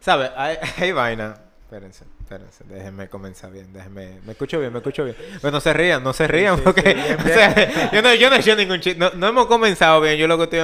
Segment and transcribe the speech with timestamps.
[0.00, 0.30] ¿Sabes?
[0.36, 1.36] Hay, hay vaina.
[1.70, 4.20] Espérense, espérense, déjenme comenzar bien, déjenme...
[4.24, 5.14] Me escucho bien, me escucho bien.
[5.42, 6.80] Pero no se rían, no se rían sí, porque...
[6.80, 8.98] sí, bien, o sea, yo no, yo no he hecho ningún chiste.
[8.98, 10.60] No, no hemos comenzado bien, yo lo que estoy...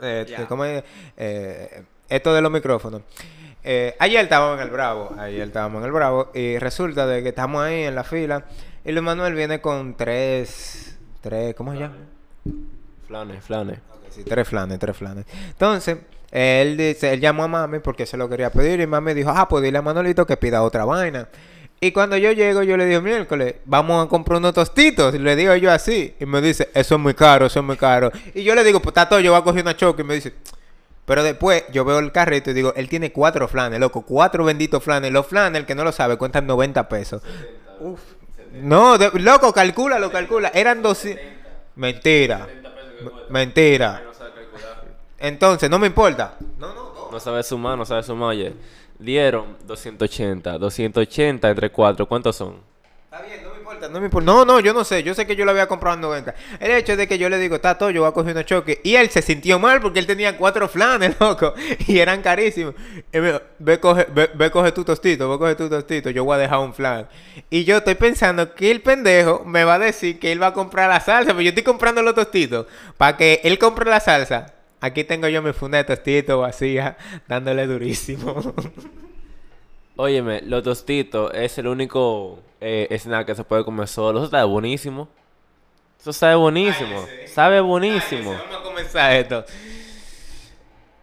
[0.00, 0.46] Eh, Ya.
[0.46, 0.82] ¿Cómo es?
[1.18, 3.02] Eh, esto de los micrófonos.
[3.62, 7.28] Eh, ayer estábamos en el Bravo, ayer estábamos en el Bravo y resulta de que
[7.30, 8.46] estamos ahí en la fila
[8.82, 10.96] y Luis Manuel viene con tres...
[11.20, 11.96] tres ¿Cómo se llama?
[13.08, 13.78] Flanes, flanes.
[14.08, 15.26] Sí, tres flanes, tres flanes.
[15.48, 15.98] Entonces,
[16.30, 19.48] él dice, él llamó a mami porque se lo quería pedir y mami dijo, ah,
[19.48, 21.28] pues dile a Manolito que pida otra vaina.
[21.78, 25.14] Y cuando yo llego, yo le digo, miércoles, vamos a comprar unos tostitos.
[25.14, 26.14] Y le digo yo así.
[26.18, 28.10] Y me dice, eso es muy caro, eso es muy caro.
[28.34, 30.00] Y yo le digo, pues tato, yo voy a coger una choque.
[30.02, 30.32] Y me dice,
[31.04, 34.82] pero después yo veo el carrito y digo, él tiene cuatro flanes, loco, cuatro benditos
[34.82, 35.12] flanes.
[35.12, 37.22] Los flanes, el que no lo sabe, cuentan 90 pesos.
[37.80, 38.00] Uf.
[38.54, 40.50] No, de- loco, calcúlalo, calcula.
[40.54, 41.22] Eran 200.
[41.76, 42.46] Mentira.
[43.28, 44.02] Mentira.
[45.18, 46.36] Entonces, no me importa.
[46.58, 47.10] No, no, no.
[47.10, 48.54] No sabe sumar, no sabe sumar, oye.
[48.98, 50.58] Dieron 280.
[50.58, 52.56] 280 entre 4, ¿cuántos son?
[53.04, 54.26] Está bien, no me importa, no me importa.
[54.26, 55.02] No, no, yo no sé.
[55.02, 56.34] Yo sé que yo lo había comprado en 90.
[56.60, 58.78] El hecho de que yo le digo, está todo, yo voy a coger unos choques.
[58.82, 61.54] Y él se sintió mal porque él tenía cuatro flanes, loco.
[61.86, 62.74] Y eran carísimos.
[63.12, 66.10] Y me dijo, ve, coge, ve, ve, coge tu tostito, ve, coge tu tostito.
[66.10, 67.06] Yo voy a dejar un flan.
[67.50, 70.52] Y yo estoy pensando que el pendejo me va a decir que él va a
[70.54, 71.32] comprar la salsa.
[71.32, 72.66] Pero yo estoy comprando los tostitos.
[72.96, 74.55] Para que él compre la salsa.
[74.80, 76.96] Aquí tengo yo mi funda de tostito vacía,
[77.28, 78.36] dándole durísimo.
[79.96, 84.20] Óyeme, los tostitos es el único eh, snack que se puede comer solo.
[84.20, 85.08] Eso sabe buenísimo.
[85.98, 87.06] Eso sabe buenísimo.
[87.26, 88.32] Sabe buenísimo.
[88.32, 89.44] Vamos a comenzar esto.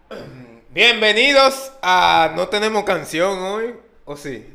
[0.70, 3.74] Bienvenidos a No tenemos canción hoy.
[4.04, 4.46] ¿O sí?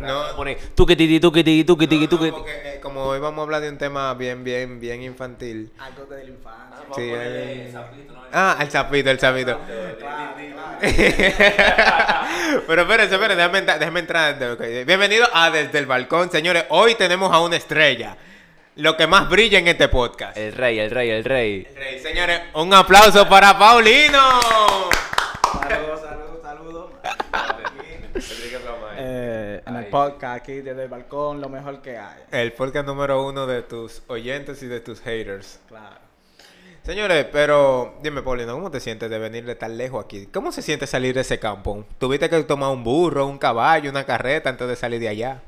[0.00, 0.36] No.
[0.36, 2.06] Pone tuquititi, No, tuquititi.
[2.30, 5.72] porque, eh, como hoy vamos a hablar de un tema bien, bien, bien infantil.
[5.78, 6.64] Algo de la infancia.
[6.94, 7.70] Sí, eh.
[7.72, 8.22] sapito, ¿no?
[8.32, 9.58] Ah, el sapito, el sapito.
[9.58, 10.34] Claro, claro.
[12.66, 14.42] Pero espérense, espérense, déjame, entrar- déjame entrar.
[14.52, 14.60] ok.
[14.86, 16.64] Bienvenido a Desde el Balcón, señores.
[16.68, 18.16] Hoy tenemos a una estrella.
[18.76, 20.36] Lo que más brilla en este podcast.
[20.36, 21.66] El rey, el rey, el rey.
[21.76, 24.40] Rey, señores, un aplauso para Paulino.
[29.46, 32.22] Eh, en el podcast aquí desde el balcón, lo mejor que hay.
[32.30, 35.60] El podcast número uno de tus oyentes y de tus haters.
[35.68, 35.96] Claro.
[36.82, 40.26] Señores, pero dime, Paulino, ¿cómo te sientes de venir de tan lejos aquí?
[40.32, 41.84] ¿Cómo se siente salir de ese campo?
[41.98, 45.42] ¿Tuviste que tomar un burro, un caballo, una carreta antes de salir de allá?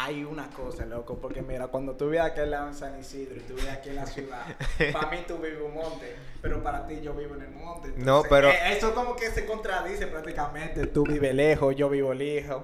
[0.00, 3.54] Hay una cosa, loco, porque mira, cuando tú vives aquí en San Isidro y tú
[3.54, 4.42] vives aquí en la ciudad,
[4.92, 7.92] para mí tú vives en un monte, pero para ti yo vivo en el monte.
[7.96, 10.86] No, pero- eh, eso como que se contradice prácticamente.
[10.86, 12.62] Tú vives lejos, yo vivo lejos.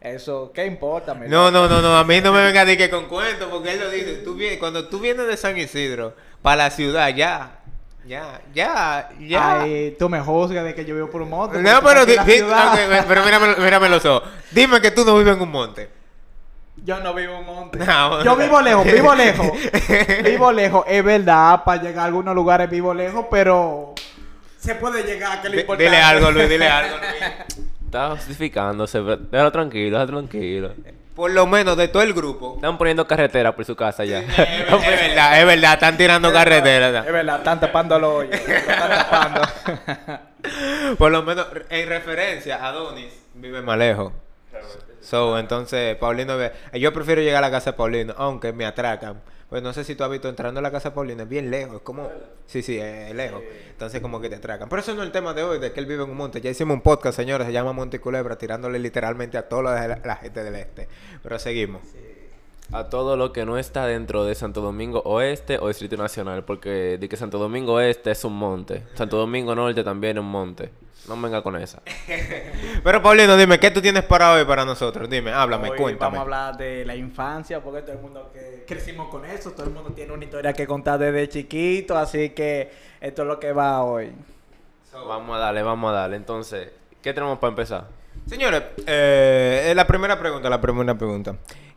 [0.00, 1.14] Eso, ¿qué importa?
[1.14, 3.72] No, no, no, no, a mí no me venga a decir que con cuento, porque
[3.72, 4.14] él lo dice.
[4.18, 7.62] Tú vienes, cuando tú vienes de San Isidro para la ciudad, ya,
[8.06, 9.60] ya, ya, ya.
[9.62, 11.58] Ay, tú me juzgas de que yo vivo por un monte.
[11.60, 13.00] no, pero, tú estás di- en di- la ciudad.
[13.00, 14.28] ok, pero mírame, mírame los ojos.
[14.52, 15.95] Dime que tú no vives en un monte.
[16.84, 17.78] Yo no vivo en un monte.
[17.84, 18.22] No.
[18.24, 19.46] Yo vivo lejos, vivo lejos.
[20.24, 20.84] vivo lejos.
[20.86, 23.94] Es verdad, para llegar a algunos lugares vivo lejos, pero
[24.58, 25.84] se puede llegar, que lo importante.
[25.84, 26.96] Dile algo, Luis, dile algo.
[26.96, 27.64] Luis.
[27.84, 29.00] Está justificándose.
[29.00, 30.74] pero Déjalo tranquilo, déjalo tranquilo.
[31.14, 32.56] Por lo menos de todo el grupo.
[32.56, 34.18] Están poniendo carretera por su casa ya.
[34.20, 34.26] Es
[34.68, 37.06] verdad, es verdad, están tirando carreteras.
[37.06, 38.34] Es verdad, están tapando los hoyos.
[38.34, 39.40] están tapando.
[40.98, 44.12] Por lo menos en referencia a Donis, vive más lejos.
[45.06, 49.22] So, entonces, Paulino, ve- yo prefiero llegar a la casa de Paulino, aunque me atracan.
[49.48, 51.48] Pues no sé si tú has visto entrando a la casa de Paulino, es bien
[51.48, 52.10] lejos, es como...
[52.46, 53.40] Sí, sí, es lejos.
[53.70, 54.68] Entonces, como que te atracan.
[54.68, 56.40] Pero eso no es el tema de hoy, de que él vive en un monte.
[56.40, 60.42] Ya hicimos un podcast, señores, se llama Monte Culebra, tirándole literalmente a toda la gente
[60.42, 60.88] del este.
[61.22, 61.82] Pero seguimos.
[62.72, 66.98] A todo lo que no está dentro de Santo Domingo Oeste o Distrito Nacional, porque
[66.98, 70.72] de que Santo Domingo Oeste es un monte, Santo Domingo Norte también es un monte.
[71.08, 71.80] No me venga con esa.
[72.84, 75.08] Pero Paulino, dime, ¿qué tú tienes para hoy para nosotros?
[75.08, 76.18] Dime, háblame, Hoy cuéntame.
[76.18, 79.66] Vamos a hablar de la infancia, porque todo el mundo que crecimos con eso, todo
[79.66, 83.52] el mundo tiene una historia que contar desde chiquito, así que esto es lo que
[83.52, 84.12] va hoy.
[84.92, 86.16] Vamos a darle, vamos a darle.
[86.16, 86.70] Entonces,
[87.02, 87.86] ¿qué tenemos para empezar?
[88.26, 91.36] Señores, eh, la primera pregunta, la primera pregunta.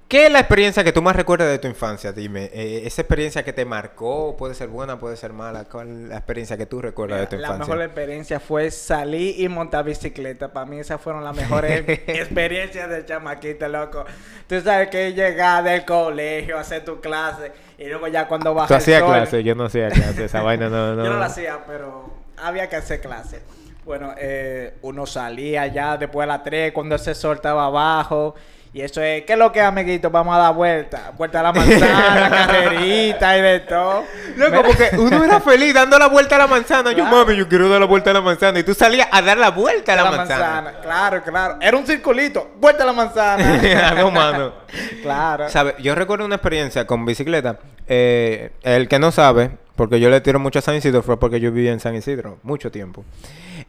[0.10, 2.12] ¿Qué es la experiencia que tú más recuerdas de tu infancia?
[2.12, 5.66] Dime, eh, esa experiencia que te marcó, puede ser buena, puede ser mala.
[5.66, 7.76] ¿Cuál es la experiencia que tú recuerdas de tu la infancia?
[7.76, 10.52] mejor experiencia fue salir y montar bicicleta.
[10.52, 14.04] Para mí esas fueron las mejores experiencias de chamaquita, loco.
[14.48, 18.74] Tú sabes que llegar del colegio, hacer tu clase y luego ya cuando baja Tú
[18.74, 21.04] hacías clase, yo no hacía clase, esa vaina no, no.
[21.06, 23.42] Yo no lo hacía, pero había que hacer clase.
[23.86, 28.34] Bueno, eh, uno salía ya después de las 3 cuando ese sol estaba abajo.
[28.72, 30.12] Y eso es, ¿qué es lo que, amiguito?
[30.12, 31.12] Vamos a dar vuelta.
[31.18, 34.04] Vuelta a la manzana, carrerita y de todo.
[34.38, 36.92] Loco, porque uno era feliz dando la vuelta a la manzana.
[36.92, 38.60] Yo, mami, yo quiero dar la vuelta a la manzana.
[38.60, 40.74] Y tú salías a dar la vuelta a la, manzana.
[40.84, 41.58] Claro, claro.
[41.60, 42.52] Era un circulito.
[42.60, 43.94] Vuelta a la manzana.
[43.96, 44.54] no, mano.
[45.02, 45.50] claro.
[45.50, 45.74] ¿Sabe?
[45.80, 47.58] Yo recuerdo una experiencia con bicicleta.
[47.88, 51.40] Eh, el que no sabe, porque yo le tiro mucho a San Isidro, fue porque
[51.40, 53.04] yo viví en San Isidro mucho tiempo.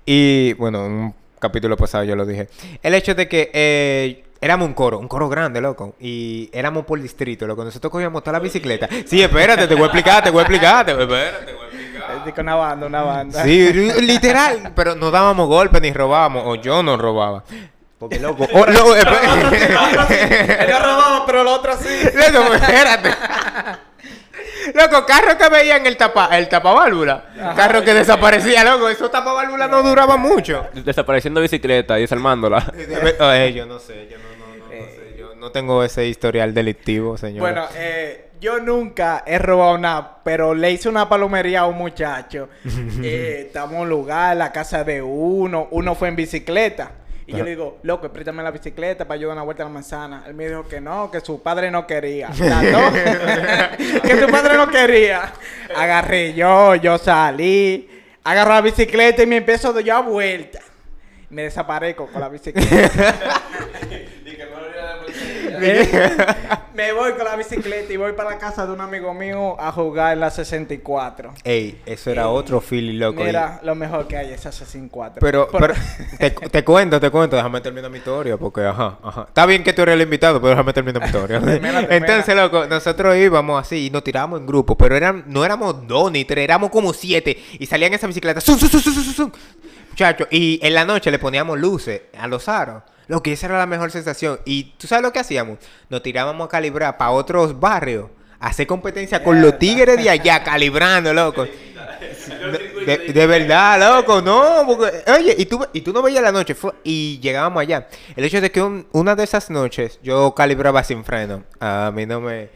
[0.05, 2.49] Y bueno, en un capítulo pasado yo lo dije.
[2.83, 5.95] El hecho de que eh, éramos un coro, un coro grande, loco.
[6.01, 7.65] Y éramos por distrito, loco.
[7.65, 8.89] Nosotros cogíamos toda la bicicleta.
[9.07, 11.53] Sí, espérate, te voy a explicar, te voy a explicar, te voy a explicar, te
[11.53, 12.25] voy a explicar.
[12.25, 13.43] Digo, una banda, una banda.
[13.45, 14.73] Sí, li- literal.
[14.75, 16.43] Pero no dábamos golpes ni robábamos.
[16.47, 17.45] O yo no robaba.
[17.99, 18.47] Porque loco.
[18.53, 20.65] oh, loco, espérate.
[20.65, 22.09] Ellos robaban, pero los otros sí.
[22.33, 23.11] Loco, espérate.
[24.75, 27.25] Loco, carro que veía en el tapa, el tapaválvula.
[27.57, 28.89] Carro que desaparecía, loco.
[28.89, 30.67] Esos tapaválvulas no duraban mucho.
[30.75, 32.73] Desapareciendo bicicleta y desarmándola.
[32.77, 34.25] Eh, yo no sé, yo no,
[35.41, 37.41] no, tengo ese historial delictivo, señor.
[37.41, 42.49] Bueno, eh, yo nunca he robado nada, pero le hice una palomería a un muchacho.
[43.03, 46.93] Eh, estamos en un lugar, la casa de uno, uno fue en bicicleta.
[47.27, 49.73] Y yo le digo, loco, préstame la bicicleta para yo dar una vuelta a la
[49.73, 50.25] manzana.
[50.27, 52.29] Él me dijo que no, que su padre no quería.
[54.03, 55.33] Que su padre no quería.
[55.75, 57.89] Agarré yo, yo salí,
[58.25, 60.61] agarré la bicicleta y me empiezo yo a vuelta.
[61.31, 63.15] Me desaparezco con la bicicleta.
[66.75, 69.71] me voy con la bicicleta y voy para la casa de un amigo mío a
[69.73, 71.35] jugar en la 64.
[71.45, 73.21] Ey, eso era otro feeling, loco.
[73.23, 75.21] y- Mira, lo mejor que hay es esa 64.
[75.21, 75.75] Pero, Por- pero
[76.19, 79.25] te, te cuento, te cuento, déjame terminar mi historia, porque ajá, ajá.
[79.29, 81.41] Está bien que tú eres el invitado, pero déjame terminar mi historia.
[81.91, 86.11] Entonces, loco, nosotros íbamos así y nos tirábamos en grupo, pero eran, no éramos dos
[86.13, 87.37] ni tres, éramos como siete.
[87.59, 89.33] Y salían zum, zum, zum, zum, zum.
[89.91, 92.83] Muchachos, y en la noche le poníamos luces a los aros.
[93.11, 94.39] Lo que esa era la mejor sensación.
[94.45, 95.59] Y tú sabes lo que hacíamos?
[95.89, 98.07] Nos tirábamos a calibrar para otros barrios.
[98.39, 101.45] a Hacer competencia con los tigres de allá, calibrando, loco.
[102.87, 104.63] De, de verdad, loco, no.
[104.67, 107.89] porque- oye, y tú, y tú no veías la noche fue- y llegábamos allá.
[108.17, 111.43] El hecho de que un- una de esas noches yo calibraba sin freno.
[111.59, 112.49] A mí no me.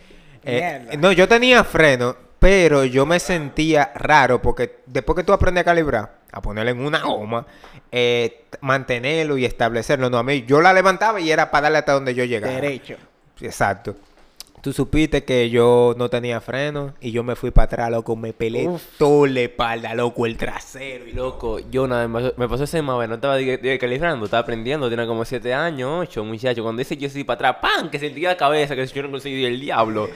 [0.45, 5.63] eh, no, yo tenía freno, pero yo me sentía raro porque después que tú aprendes
[5.63, 7.47] a calibrar, a ponerlo en una goma,
[7.97, 10.11] eh, mantenerlo y establecerlo.
[10.11, 12.53] No, a mí yo la levantaba y era para darle hasta donde yo llegaba.
[12.53, 12.97] Derecho.
[13.41, 13.95] Exacto.
[14.65, 18.17] Tú supiste que yo no tenía freno y yo me fui para atrás, loco.
[18.17, 18.83] Me peleé Uf.
[18.97, 21.07] toda la espalda, loco, el trasero.
[21.07, 23.37] Y Loco, yo nada más me pasó ese más no estaba
[23.79, 26.63] calibrando, estaba aprendiendo, tenía como 7 años, 8, muchacho.
[26.63, 27.91] Cuando dice yo sí para atrás, ¡pam!
[27.91, 30.09] Que sentía la cabeza, que yo no conseguí el diablo.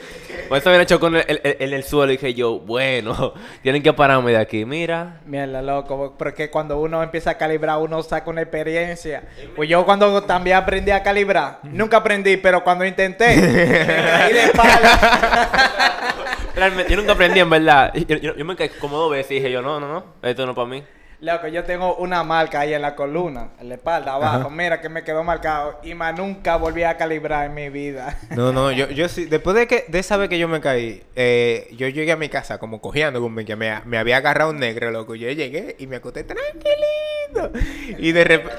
[0.47, 3.83] Cuando eso había hecho con el, el- el- en el suelo, dije yo, bueno, tienen
[3.83, 5.21] que pararme de aquí, mira.
[5.27, 9.25] Mierda, loco, porque cuando uno empieza a calibrar, uno saca una experiencia.
[9.55, 13.35] Pues yo cuando también aprendí a calibrar, nunca aprendí, pero cuando intenté,
[14.38, 16.15] me de espalda.
[16.55, 17.93] Realmente, yo nunca aprendí en verdad.
[17.93, 20.45] Yo, yo- yo me caí como dos veces y dije yo, no, no, no, esto
[20.45, 20.83] no es para mí.
[21.21, 24.49] Loco, yo tengo una marca ahí en la columna, en la espalda, abajo.
[24.49, 25.77] Mira que me quedó marcado.
[25.83, 28.17] Y más nunca volví a calibrar en mi vida.
[28.37, 29.25] No, no, yo, yo sí.
[29.25, 32.29] Después de que de esa vez que yo me caí, eh, yo llegué a mi
[32.29, 35.13] casa como cojeando con que me, me había agarrado un negro, loco.
[35.13, 37.51] Yo llegué y me acosté tranquilito.
[37.97, 38.55] Y de repente,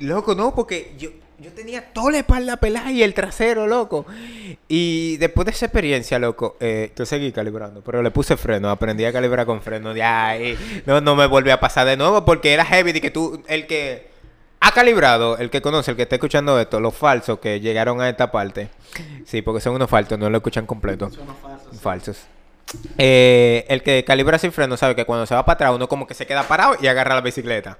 [0.00, 1.10] loco, no, porque yo,
[1.40, 4.06] yo tenía toda la espalda pelada y el trasero, loco.
[4.66, 9.04] Y después de esa experiencia, loco, eh, yo seguí calibrando, pero le puse freno, aprendí
[9.04, 9.94] a calibrar con freno.
[9.94, 13.10] De ahí, no, no me volví a pasar de nuevo porque era heavy de que
[13.10, 14.10] tú, el que
[14.60, 18.08] ha calibrado, el que conoce, el que está escuchando esto, los falsos que llegaron a
[18.08, 18.70] esta parte.
[19.24, 21.08] Sí, porque son unos falsos, no lo escuchan completo.
[21.80, 22.26] Falsos.
[22.98, 26.06] Eh, el que calibra sin freno sabe que cuando se va para atrás, uno como
[26.06, 27.78] que se queda parado y agarra la bicicleta.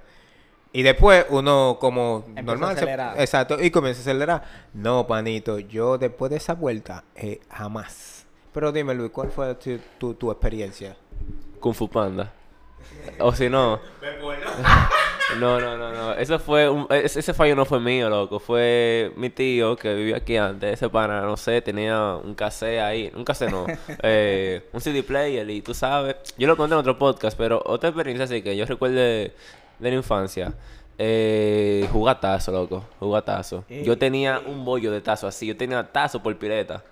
[0.71, 2.77] Y después uno como Empieza normal.
[2.77, 4.43] se- exacto, y comienza a acelerar.
[4.73, 8.25] No, panito, yo después de esa vuelta, eh, jamás.
[8.53, 10.95] Pero dime, Luis, ¿cuál fue tu, tu, tu experiencia?
[11.59, 12.31] Kung Fu Panda.
[13.19, 13.79] O si no.
[15.39, 16.13] No, no, no, no.
[16.15, 18.39] Eso fue un- ese, ese fallo no fue mío, loco.
[18.39, 20.73] Fue mi tío que vivía aquí antes.
[20.73, 23.11] Ese pana, no sé, tenía un cassette ahí.
[23.15, 23.67] Un cassette no.
[24.01, 26.15] eh, un CD player y tú sabes.
[26.35, 29.33] Yo lo conté en otro podcast, pero otra experiencia así que yo recuerde
[29.79, 30.53] de la infancia.
[30.97, 32.83] Eh, jugatazo, loco.
[32.99, 33.63] Jugatazo.
[33.69, 35.47] Yo tenía un bollo de tazo así.
[35.47, 36.83] Yo tenía tazo por pileta.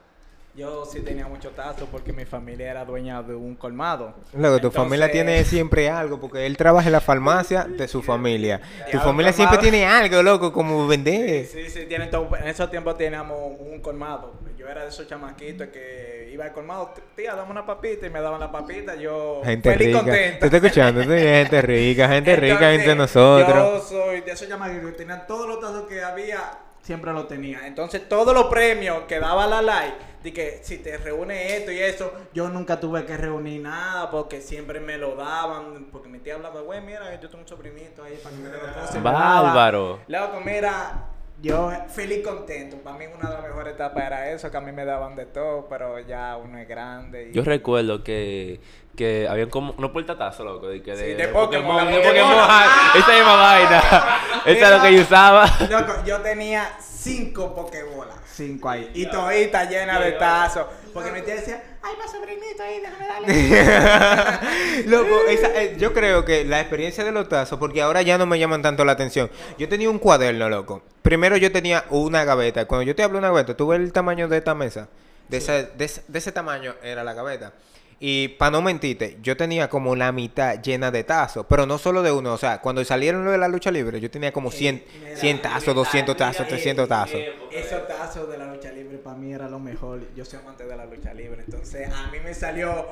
[0.57, 4.15] Yo sí tenía mucho tazo porque mi familia era dueña de un colmado.
[4.33, 8.01] Luego, tu familia Entonces- tiene siempre algo, porque él trabaja en la farmacia de su
[8.01, 8.59] familia.
[8.91, 11.45] Tu familia siempre tiene algo, loco, como vender.
[11.45, 12.35] Sí, sí, tienen todo.
[12.35, 14.33] En esos tiempos teníamos un colmado.
[14.57, 18.19] Yo era de esos chamaquitos que iba al colmado, tía, dame una papita y me
[18.19, 19.99] daban la papita, yo Gente feliz rica.
[19.99, 20.39] contento.
[20.39, 21.03] ¿Tú estás escuchando?
[21.03, 23.55] Sí, gente rica, gente rica Entonces, entre nosotros.
[23.55, 26.39] Yo soy de esos chamaquitos que tenían todos los tazos que había,
[26.87, 27.67] siempre los tenía.
[27.67, 31.79] Entonces, todos los premios que daba la like, de que si te reúne esto y
[31.79, 35.89] eso, yo nunca tuve que reunir nada porque siempre me lo daban.
[35.91, 38.73] Porque mi tía hablaba, güey, mira, yo tengo un sobrinito ahí para que me lo
[38.73, 38.99] pase".
[38.99, 39.41] Me daba.
[39.41, 39.99] Bárbaro.
[40.07, 41.09] Loco, mira,
[41.41, 42.77] yo feliz contento.
[42.77, 45.25] Para mí una de las mejores etapas era eso, que a mí me daban de
[45.25, 47.29] todo, pero ya uno es grande.
[47.29, 47.33] Y...
[47.33, 48.61] Yo recuerdo que,
[48.97, 52.29] que habían como unos puertatazos, loco, de que Sí, de, de Pokémon, la de Pokémon.
[52.31, 52.49] Pokémon,
[52.97, 53.83] esa misma vaina.
[54.45, 55.45] Esa es lo que yo usaba.
[55.69, 58.15] Loco, yo tenía cinco pokebolas.
[58.33, 58.89] Cinco ahí.
[58.93, 60.65] Y todita llena de tazos.
[60.93, 64.85] Porque mi tía decía, ay, mi sobrinito ahí, déjame darle.
[64.87, 68.25] Loco, esa- eh, yo creo que la experiencia de los tazos, porque ahora ya no
[68.25, 69.29] me llaman tanto la atención.
[69.57, 70.81] Yo tenía un cuaderno, loco.
[71.01, 72.65] Primero yo tenía una gaveta.
[72.65, 74.87] Cuando yo te hablo de una gaveta, ¿tú ves el tamaño de esta mesa?
[75.29, 77.51] De, ese, de, ese, de ese tamaño era la gaveta.
[77.99, 82.03] Y para no mentirte, yo tenía como la mitad llena de tazos, pero no solo
[82.03, 82.33] de uno.
[82.33, 84.83] O sea, cuando salieron lo de la lucha libre, yo tenía como 100,
[85.15, 87.19] 100 tazos, 200 tazos, 300 tazos.
[87.51, 90.01] Esos tazos de la lucha libre para mí era lo mejor.
[90.15, 91.43] Yo soy amante de la lucha libre.
[91.45, 92.85] Entonces, a mí me salió.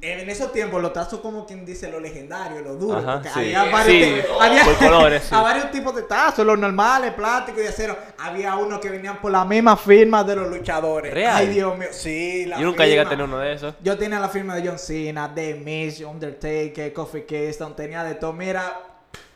[0.00, 2.98] En esos tiempos, los tazos, como quien dice, lo legendario, lo duro.
[2.98, 3.54] Ajá, sí.
[3.54, 5.34] había varios, Sí, había- por colores, sí.
[5.34, 7.96] a varios tipos de tazos, los normales, plásticos y de acero.
[8.18, 11.12] Había unos que venían por la misma firma de los luchadores.
[11.12, 11.36] ¿Real?
[11.36, 11.88] Ay, Dios mío.
[11.92, 13.74] Sí, la Yo nunca llegué a tener uno de esos.
[13.82, 18.32] Yo tenía la firma de John Cena, de Miz, Undertaker, Kofi Kingston, tenía de todo.
[18.32, 18.80] Mira,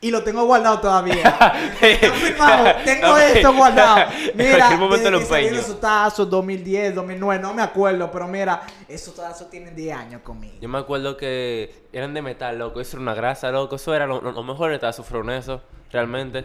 [0.01, 1.23] y lo tengo guardado todavía.
[1.81, 4.11] Está firmado, tengo esto guardado.
[4.35, 9.15] Mira, desde lo que salieron esos tazos, 2010, 2009, no me acuerdo, pero mira, esos
[9.15, 10.55] tazos tienen 10 años conmigo.
[10.61, 12.81] Yo me acuerdo que eran de metal, loco.
[12.81, 13.77] Eso era una grasa, loco.
[13.77, 16.45] Eso era lo, lo, lo mejor de tazos fueron eso, realmente.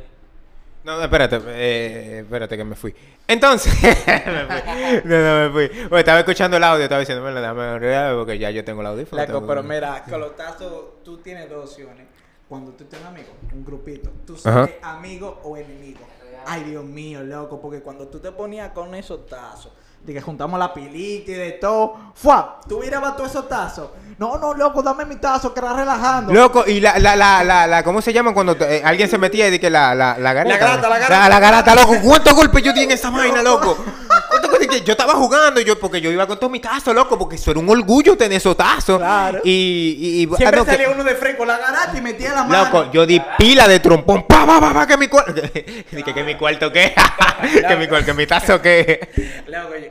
[0.84, 2.94] No, no, espérate, eh, espérate que me fui.
[3.26, 5.02] Entonces, me fui.
[5.06, 5.78] No, no, me fui.
[5.84, 9.22] Bueno, estaba escuchando el audio, estaba diciendo, bueno, déjame porque ya yo tengo el audífono.
[9.22, 12.08] Loco, tengo- pero mira, con los tazos tú tienes dos opciones.
[12.50, 14.64] Cuando tú tienes amigos, un grupito, tú Ajá.
[14.66, 16.00] eres amigo o enemigo.
[16.46, 19.72] Ay, Dios mío, loco, porque cuando tú te ponías con esos tazos,
[20.04, 22.60] de que juntamos la pilita y de todo, ¡fua!
[22.68, 23.90] Tú mirabas todos esos tazos.
[24.20, 26.34] No, no, loco, dame mi tazo, que era relajando.
[26.34, 29.18] Loco, y la, la, la, la, la, ¿cómo se llama cuando te- eh, alguien se
[29.18, 30.50] metía y di que la, la, la garata?
[30.50, 31.20] La garata, la garata.
[31.20, 31.94] La, la garata, loco.
[32.04, 33.78] ¿Cuántos golpes yo di en esa vaina, loco?
[34.34, 37.18] ¿Cuántos golpes que Yo estaba jugando yo, porque yo iba con todos mis tazos, loco,
[37.18, 38.98] porque eso era un orgullo tener esos tazos.
[38.98, 39.42] Claro.
[39.44, 42.02] Y, y, y- Siempre ah, no, que- salía uno de frente con la garata y
[42.02, 42.66] metía la mano.
[42.66, 44.24] Loco, yo di pila de trompón.
[44.28, 45.34] Pa, pa, pa, pa, que mi cuarto.
[45.34, 46.94] Dije que mi cuarto qué.
[47.68, 49.10] que mi cuarto, que mi tazo qué.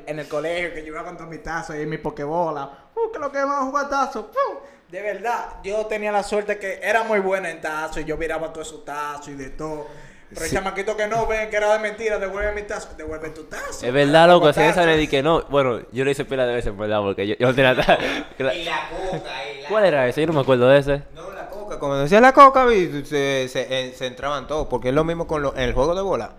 [0.07, 2.71] En el colegio, que yo iba con todos mis tazos y mi pokebola.
[2.95, 4.25] Uh, que lo que vamos a jugar tazos.
[4.33, 4.59] Uh.
[4.91, 8.53] De verdad, yo tenía la suerte que era muy buena en tazos y yo miraba
[8.53, 9.87] todos esos tazos y de todo.
[10.35, 13.45] Pero el chamaquito que no ven que era de mentira, devuelve mi tazo, devuelve tu
[13.45, 13.85] tazo.
[13.87, 14.53] Es verdad, loco.
[14.53, 15.43] Si esa le di que no.
[15.51, 17.01] Bueno, yo lo hice pila de veces, ¿verdad?
[17.01, 17.99] Porque yo, yo no tenía ta-
[18.39, 19.19] Y la coca,
[19.51, 19.69] y la...
[19.69, 20.21] ¿Cuál era ese?
[20.23, 21.03] Yo no me acuerdo de ese.
[21.15, 21.79] No, la coca.
[21.79, 24.67] Como decía la coca, vi, se, se, eh, se entraban todos.
[24.69, 26.33] Porque es lo mismo con lo, en el juego de bola.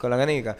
[0.00, 0.56] Con la canica.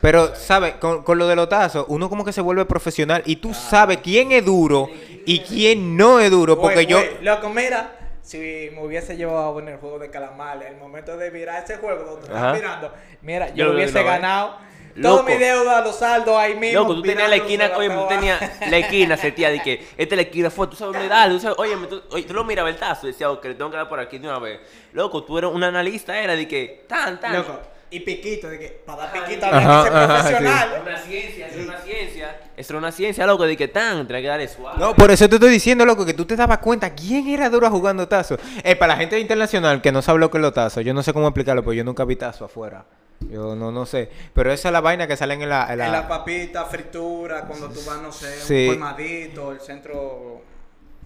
[0.00, 0.76] Pero, ¿sabes?
[0.76, 3.98] Con, con lo de los tazos, uno como que se vuelve profesional y tú sabes
[4.02, 4.88] quién es duro
[5.26, 6.58] y quién no es duro.
[6.58, 6.98] Porque yo...
[7.20, 7.99] loco, mira,
[8.30, 12.04] si me hubiese llevado en el juego de calamar, el momento de mirar ese juego
[12.04, 12.36] donde Ajá.
[12.36, 14.56] estás mirando, mira, yo, Yo hubiese ganado.
[14.94, 15.16] Loco.
[15.16, 16.80] Todo mi deuda, los saldos ahí mismo.
[16.80, 20.16] Loco, tú tenías la esquina, oye, tú tenías la esquina seteada y que esta es
[20.16, 22.72] la esquina fue, tú sabes dónde darle, tú sabes, oye, tú, oye, tú lo mirabas
[22.72, 24.60] el tazo y decías, ok, le tengo que dar por aquí de una vez.
[24.92, 27.32] Loco, tú eras un analista, era de que, tan, tan.
[27.32, 27.58] Loco,
[27.92, 30.72] y piquito, de que para dar piquito Ajá, había que ser ajá, profesional.
[30.74, 32.40] Es una ciencia, es una ciencia.
[32.56, 34.78] Es una ciencia, loco, de que tan, tenés que darle suave.
[34.78, 37.68] No, por eso te estoy diciendo, loco, que tú te dabas cuenta quién era duro
[37.70, 38.38] jugando tazos.
[38.62, 41.02] Eh, para la gente internacional que no sabe lo que es los tazos, yo no
[41.02, 42.84] sé cómo explicarlo, porque yo nunca vi tazos afuera.
[43.30, 44.08] Yo no, no sé.
[44.32, 45.70] Pero esa es la vaina que salen en la...
[45.72, 48.66] en la- En la papita, fritura, cuando tú vas, no sé, Sí.
[48.68, 50.42] un colmadito, el centro.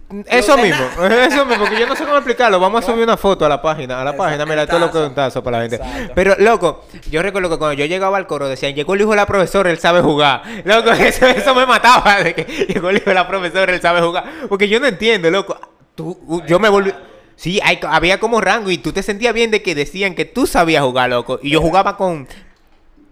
[0.27, 2.59] Eso mismo, eso mismo, porque yo no sé cómo explicarlo.
[2.59, 4.91] Vamos a subir una foto a la página, a la página, mira, el todo lo
[4.91, 5.77] que es un tazo para la gente.
[5.77, 6.11] Exacto.
[6.13, 9.15] Pero, loco, yo recuerdo que cuando yo llegaba al coro decían, llegó el hijo de
[9.15, 10.43] la profesora, él sabe jugar.
[10.63, 14.01] Loco, eso, eso me mataba, de que llegó el hijo de la profesora, él sabe
[14.01, 14.25] jugar.
[14.47, 15.57] Porque yo no entiendo, loco.
[15.95, 16.93] Tú, uh, yo me volví...
[17.35, 20.45] Sí, hay- había como rango y tú te sentías bien de que decían que tú
[20.45, 21.39] sabías jugar, loco.
[21.41, 22.27] Y yo jugaba con...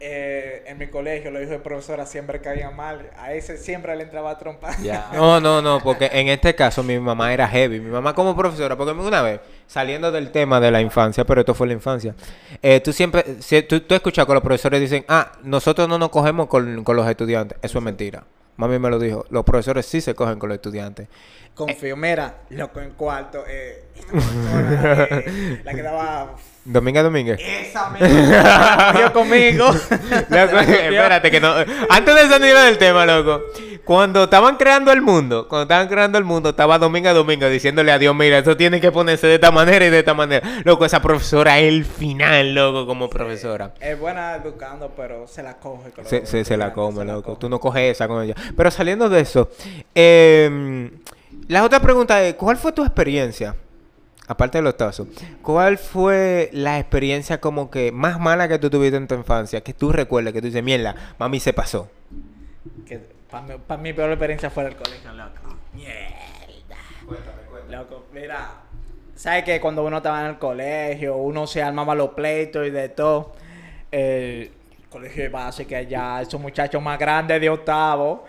[0.05, 3.09] Eh, en mi colegio, los hijos de profesora siempre caían mal.
[3.17, 4.75] A ese siempre le entraba a trompar.
[4.81, 5.09] Ya.
[5.13, 7.79] No, no, no, porque en este caso mi mamá era heavy.
[7.79, 11.53] Mi mamá como profesora, porque una vez, saliendo del tema de la infancia, pero esto
[11.53, 12.13] fue la infancia,
[12.61, 16.09] eh, tú siempre, si- tú, tú escuchas que los profesores dicen, ah, nosotros no nos
[16.09, 17.57] cogemos con, con los estudiantes.
[17.61, 18.25] Eso es mentira.
[18.57, 21.07] Mami me lo dijo, los profesores sí se cogen con los estudiantes.
[21.55, 23.43] Confío, mira, loco en cuarto.
[23.47, 23.83] Eh,
[24.13, 27.39] eh, la que daba Dominga Domínguez.
[27.41, 27.89] Esa
[28.93, 29.65] cogió conmigo.
[30.29, 31.53] Loco, espérate que no.
[31.89, 33.41] Antes de salir del tema, loco.
[33.83, 37.99] Cuando estaban creando el mundo, cuando estaban creando el mundo, estaba Dominga Domingo diciéndole a
[37.99, 40.47] Dios, mira, eso tiene que ponerse de esta manera y de esta manera.
[40.63, 43.73] Loco, esa profesora es el final, loco, como profesora.
[43.81, 45.91] Es buena educando, pero se la coge.
[45.91, 47.25] con Se, se, se la come, se la loco.
[47.25, 47.37] come.
[47.39, 48.35] Tú no coges esa con ella.
[48.55, 49.49] Pero saliendo de eso,
[49.93, 50.89] eh,
[51.47, 53.55] la otra pregunta es, ¿cuál fue tu experiencia?
[54.27, 55.07] Aparte de los tazos,
[55.41, 59.61] ¿cuál fue la experiencia como que más mala que tú tuviste en tu infancia?
[59.61, 61.89] Que tú recuerdes, que tú dices, mierda, mami se pasó.
[62.85, 65.57] Que para mí, pa' mí peor experiencia fue el colegio, loco.
[65.73, 66.23] Mierda.
[67.69, 68.63] Loco, mira.
[69.15, 72.89] ¿Sabes que cuando uno estaba en el colegio, uno se armaba los pleitos y de
[72.89, 73.33] todo?
[73.91, 74.51] El
[74.89, 78.25] colegio de base que allá, esos muchachos más grandes de octavo,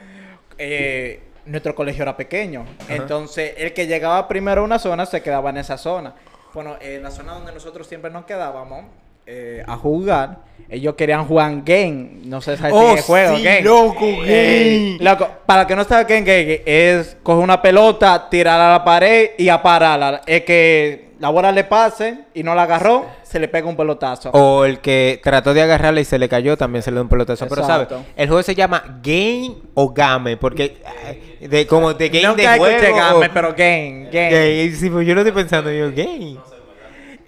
[0.59, 2.65] eh, nuestro colegio era pequeño.
[2.89, 6.15] Entonces, el que llegaba primero a una zona se quedaba en esa zona.
[6.53, 8.85] Bueno, en la zona donde nosotros siempre nos quedábamos
[9.26, 10.38] eh, a jugar,
[10.69, 12.21] ellos querían jugar game.
[12.25, 13.62] No sé si Oh, el juego, sí, game.
[13.62, 15.11] loco, Eh, game.
[15.11, 18.85] loco, para que no sabe qué es game, es coger una pelota, tirarla a la
[18.85, 20.23] pared y apararla.
[20.26, 24.31] Es que la bola le pase y no la agarró, se le pega un pelotazo.
[24.31, 27.09] O el que trató de agarrarla y se le cayó, también se le dio un
[27.09, 27.47] pelotazo.
[27.49, 27.88] Pero, ¿sabes?
[28.16, 30.76] El juego se llama Game o Game, porque
[31.40, 32.97] eh, de, como de game de juego.
[32.97, 34.31] game, o- pero game, game.
[34.31, 36.37] Game, sí, pues yo lo estoy pensando, yo, game.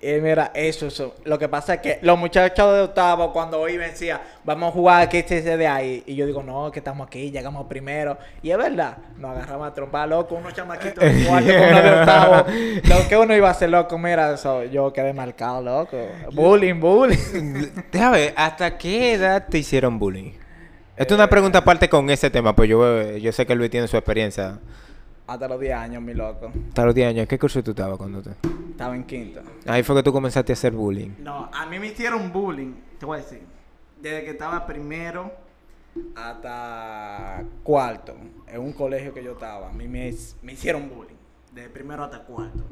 [0.06, 1.16] Y mira, eso, eso.
[1.24, 5.02] Lo que pasa es que los muchachos de octavo, cuando iban, decían, vamos a jugar
[5.02, 6.04] aquí, este de ahí.
[6.06, 8.16] Y yo digo, no, que estamos aquí, llegamos primero.
[8.40, 12.44] Y es verdad, nos agarramos a trompar, loco, unos chamaquitos de cuarto uno de octavo.
[12.84, 15.96] Lo que uno iba a hacer, loco, mira, eso, yo quedé marcado, loco.
[16.32, 17.72] Bullying, bullying.
[17.90, 20.34] Déjame ver, ¿hasta qué edad te hicieron bullying?
[20.96, 23.88] Esta es una pregunta aparte con ese tema, pues yo, yo sé que Luis tiene
[23.88, 24.60] su experiencia.
[25.26, 26.52] Hasta los 10 años, mi loco.
[26.68, 28.30] Hasta los 10 años, ¿qué curso tú estabas cuando te...?
[28.70, 29.40] Estaba en quinto.
[29.66, 31.10] Ahí fue que tú comenzaste a hacer bullying.
[31.18, 33.42] No, a mí me hicieron bullying, te voy a decir.
[34.00, 35.32] Desde que estaba primero
[36.14, 38.14] hasta cuarto,
[38.46, 41.16] en un colegio que yo estaba, a mí me, me hicieron bullying.
[41.52, 42.62] Desde primero hasta cuarto.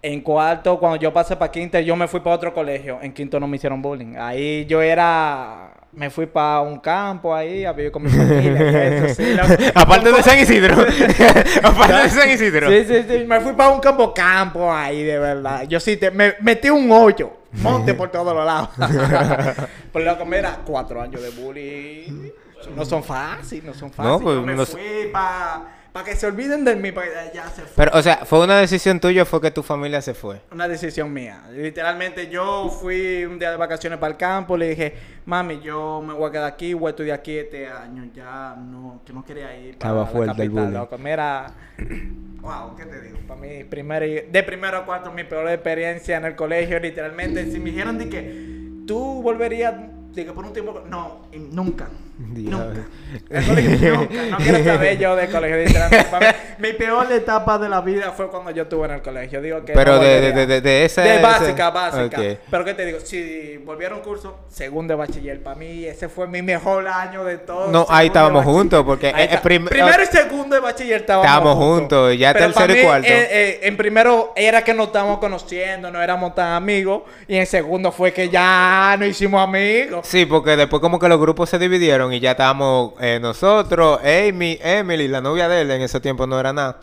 [0.00, 2.98] En cuarto, cuando yo pasé para quinto, yo me fui para otro colegio.
[3.02, 4.16] En quinto no me hicieron bullying.
[4.16, 5.81] Ahí yo era.
[5.92, 8.86] Me fui para un campo ahí a vivir con mi familia.
[8.86, 9.62] eso, sí, loco.
[9.74, 10.74] Aparte de San Isidro.
[11.62, 12.70] Aparte de San Isidro.
[12.70, 13.24] Sí, sí, sí.
[13.26, 15.64] Me fui para un campo campo ahí, de verdad.
[15.68, 17.42] Yo sí, te, me metí un hoyo.
[17.52, 18.70] Monte por todos los lados.
[19.92, 22.30] Por lo que mira, cuatro años de bullying.
[22.74, 24.18] No son fáciles, no son fáciles.
[24.18, 27.62] No, pues, Yo me no fui para que se olviden de mí, para ya se
[27.62, 27.70] fue.
[27.76, 30.40] Pero, o sea, ¿fue una decisión tuya o fue que tu familia se fue?
[30.50, 31.42] Una decisión mía.
[31.52, 34.94] Literalmente yo fui un día de vacaciones para el campo, le dije,
[35.26, 39.02] mami, yo me voy a quedar aquí, voy a estudiar aquí este año, ya no,
[39.04, 40.78] que no quería ir para Estaba la fuerte el capital, bullying.
[40.80, 40.98] loco.
[40.98, 41.54] Mira,
[42.40, 43.18] wow, ¿qué te digo?
[43.28, 47.50] Para mí, primero, y- de primero a cuarto, mi peor experiencia en el colegio, literalmente,
[47.52, 49.74] si me dijeron de que tú volverías,
[50.14, 51.88] de que por un tiempo, no, nunca.
[52.18, 52.66] Diablo.
[52.66, 52.86] Nunca.
[53.30, 54.14] El colegio nunca.
[54.30, 55.56] No quiero saber yo del colegio.
[56.20, 56.26] mí,
[56.58, 59.40] mi peor etapa de la vida fue cuando yo estuve en el colegio.
[59.42, 61.02] Digo que Pero no de, de, de, de, de esa...
[61.02, 62.20] De básica, básica.
[62.50, 66.26] Pero qué te digo, si volviera un curso, segundo de bachiller, para mí ese fue
[66.28, 67.70] mi mejor año de todo.
[67.70, 69.42] No, ahí de estábamos juntos, porque, Ahí eh, está.
[69.42, 73.06] prim- primero y segundo de bachiller estábamos, Estábamos juntos, ya Pero tercero y cuarto.
[73.08, 77.02] eh, eh, en primero era que nos estábamos conociendo, no éramos tan amigos.
[77.26, 80.06] Y en segundo fue que ya nos hicimos amigos.
[80.06, 84.58] Sí, porque después como que los grupos se dividieron y ya estábamos eh, nosotros, Amy,
[84.62, 86.80] Emily, la novia de él, en ese tiempo no era nada.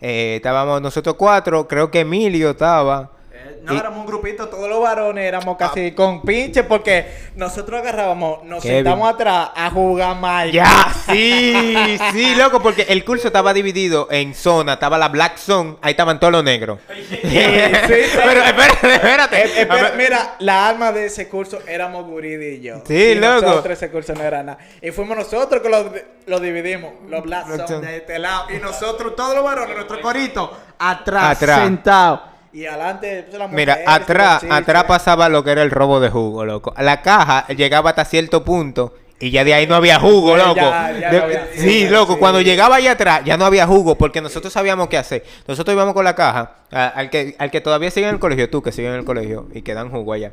[0.00, 3.10] Eh, estábamos nosotros cuatro, creo que Emilio estaba.
[3.42, 7.80] Eh, No, Y- éramos un grupito, todos los varones éramos casi con pinche porque nosotros
[7.80, 8.78] agarrábamos, nos Kevin.
[8.78, 10.50] sentamos atrás a jugar mal.
[10.50, 15.76] Ya, sí, sí, loco, porque el curso estaba dividido en zona, estaba la black zone,
[15.82, 16.78] ahí estaban todos los negros.
[16.88, 19.36] Pero espérate, espérate.
[19.42, 22.82] Eh, espera, mira, la alma de ese curso éramos Guridi y yo.
[22.86, 23.42] Sí, loco.
[23.46, 24.58] Nosotros ese curso no era nada.
[24.80, 25.92] Y fuimos nosotros que lo,
[26.26, 26.92] lo dividimos.
[27.08, 27.86] Los black Zone.
[27.86, 28.46] de este lado.
[28.54, 31.60] Y nosotros, todos los varones, nuestro corito, atrás, Atrás.
[31.64, 32.20] sentados.
[32.52, 36.10] Y adelante, pues, las Mira, mujeres, atrás, atrás pasaba lo que era el robo de
[36.10, 36.74] jugo, loco.
[36.78, 40.54] La caja llegaba hasta cierto punto y ya de ahí no había jugo, loco.
[40.56, 42.18] ya De- no había sí, loco, sí.
[42.18, 45.24] cuando llegaba ahí atrás ya no había jugo porque nosotros sabíamos qué hacer.
[45.46, 48.50] Nosotros íbamos con la caja, a- al que, al que todavía sigue en el colegio,
[48.50, 50.32] tú que sigues en el colegio y que dan jugo allá.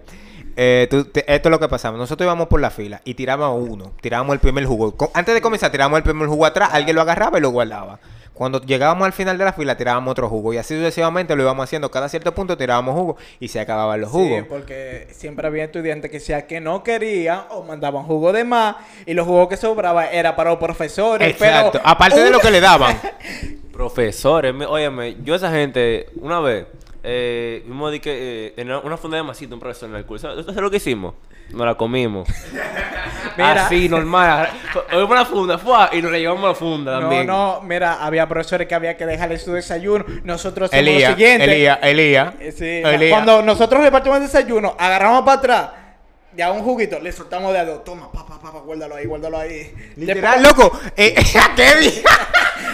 [0.60, 2.00] Eh, tú- te- esto es lo que pasaba.
[2.00, 4.96] Nosotros íbamos por la fila y tirábamos uno, tirábamos el primer jugo.
[5.14, 8.00] Antes de comenzar, tirábamos el primer jugo atrás, alguien lo agarraba y lo guardaba.
[8.38, 10.54] Cuando llegábamos al final de la fila, tirábamos otro jugo.
[10.54, 11.90] Y así sucesivamente lo íbamos haciendo.
[11.90, 14.42] Cada cierto punto tirábamos jugo y se acababan los jugos.
[14.42, 18.76] Sí, porque siempre había estudiantes que decían que no querían o mandaban jugo de más
[19.08, 21.28] y los jugos que sobraban era para los profesores.
[21.28, 21.80] Exacto.
[21.80, 22.96] Pero Aparte de lo que le daban.
[23.74, 26.66] Profesores, óyeme, yo esa gente, una vez,
[27.10, 30.28] eh, vimos de que, eh, en una- funda de masita, un profesor en el curso.
[30.30, 31.14] ¿Sabes sabes lo que hicimos?
[31.52, 32.28] Nos la comimos.
[33.38, 33.66] Mira.
[33.68, 34.50] Así, normal.
[34.92, 37.28] Oímos la funda, fue, y nos la llevamos a la funda No, también.
[37.28, 40.04] no, mira, había profesores que había que dejarle su desayuno.
[40.24, 41.44] Nosotros hacemos Elías, lo siguiente.
[41.46, 42.34] Elías, Elías.
[42.40, 43.12] Eh, sí, Elías.
[43.12, 45.70] cuando nosotros repartimos el desayuno, agarramos para atrás,
[46.36, 47.84] ya un juguito, le soltamos de a dos.
[47.84, 49.72] Toma, papá, papá, guárdalo ahí, guárdalo ahí.
[49.96, 50.72] Literal, loco.
[50.98, 51.92] Eh, ¿A Kevin?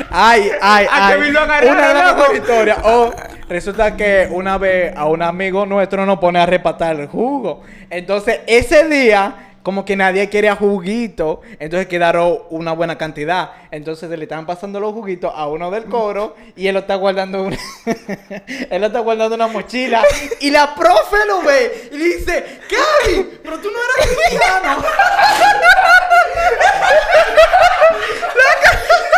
[0.09, 1.29] Ay, ay, ay.
[1.29, 2.77] Agarraron, Una de las mejores historias.
[2.83, 3.13] O
[3.49, 7.61] resulta que una vez a un amigo nuestro nos pone a repatar el jugo.
[7.89, 13.51] Entonces, ese día, como que nadie quería juguito, entonces quedaron una buena cantidad.
[13.71, 17.43] Entonces le estaban pasando los juguitos a uno del coro y él lo está guardando
[17.43, 17.57] una...
[18.69, 20.03] él lo está guardando una mochila
[20.41, 24.83] y la profe lo ve y le dice, Kevin, pero tú no eres cristiano.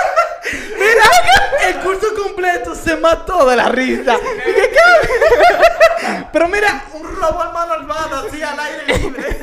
[0.86, 4.17] Mira, el curso completo se mató de la risa.
[4.45, 6.26] Dije, ¿qué?
[6.32, 9.38] Pero mira, un robo a mano armada, así al aire libre.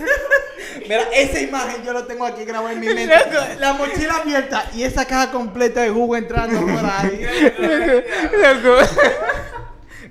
[0.89, 3.15] Mira, esa imagen yo lo tengo aquí grabado en mi mente.
[3.59, 7.27] La mochila abierta y esa caja completa de jugo entrando por ahí.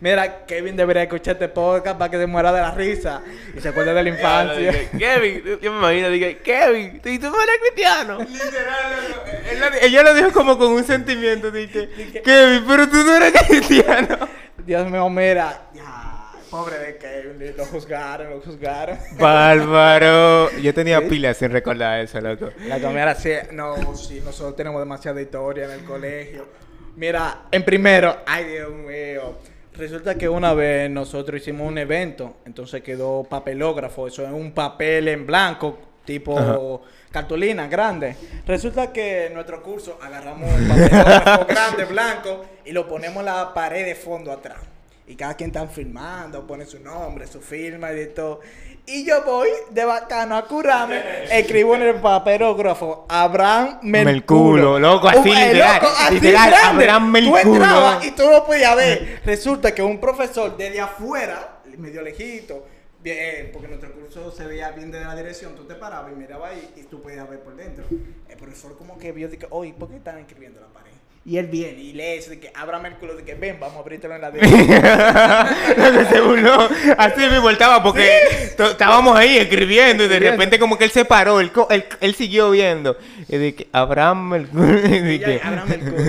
[0.01, 3.21] Mira, Kevin debería escuchar este podcast para que se muera de la risa
[3.55, 4.57] y se acuerde de la infancia.
[4.71, 8.17] dije, Kevin, yo me imagino, dije, Kevin, ¿y tú no eres cristiano?
[8.19, 11.51] Literal, Ella lo dijo como con un sentimiento.
[11.51, 11.87] Dije,
[12.23, 14.17] Kevin, pero tú no eres cristiano.
[14.65, 15.69] Dios mío, mira.
[15.73, 18.97] Ya, pobre de Kevin, lo juzgaron, lo juzgaron.
[19.19, 20.51] Bárbaro.
[20.61, 22.49] Yo tenía pilas sin recordar eso, loco.
[22.65, 26.47] La comida sí, no, sí, nosotros tenemos demasiada historia en el colegio.
[26.95, 29.37] Mira, en primero, ay Dios mío,
[29.81, 35.07] resulta que una vez nosotros hicimos un evento, entonces quedó papelógrafo, eso es un papel
[35.07, 38.15] en blanco, tipo cartulina grande.
[38.45, 43.51] Resulta que en nuestro curso agarramos un papelógrafo grande, blanco, y lo ponemos en la
[43.55, 44.59] pared de fondo atrás.
[45.07, 48.39] Y cada quien está filmando, pone su nombre, su firma y de todo.
[48.85, 54.75] Y yo voy de bacano a curarme, escribo en el papelógrafo Abraham Melculo.
[54.75, 56.89] Melculo, loco, así Un- eh, literal, literal, grande.
[56.89, 59.21] Abraham Tú entrabas y tú lo podías ver.
[59.23, 62.65] Resulta que un profesor desde afuera, medio lejito,
[63.01, 66.51] bien, porque nuestro curso se veía bien desde la dirección, tú te parabas y mirabas
[66.51, 67.85] ahí y tú podías ver por dentro.
[68.27, 70.90] El profesor como que vio que, oye, ¿por qué están escribiendo en la pared?
[71.23, 73.79] Y él viene y lee eso de que Abraham Melculo, de que ven, vamos a
[73.81, 74.31] abrírtelo en la.
[74.31, 76.67] Loco, se burló.
[76.97, 78.09] Así me voltaba porque
[78.57, 82.49] estábamos ahí escribiendo y de repente como que él se paró, él, él, él siguió
[82.49, 82.97] viendo.
[83.27, 84.47] Y dije, Abraham el...
[84.47, 86.01] y Y ya, dije, Abraham Melculo.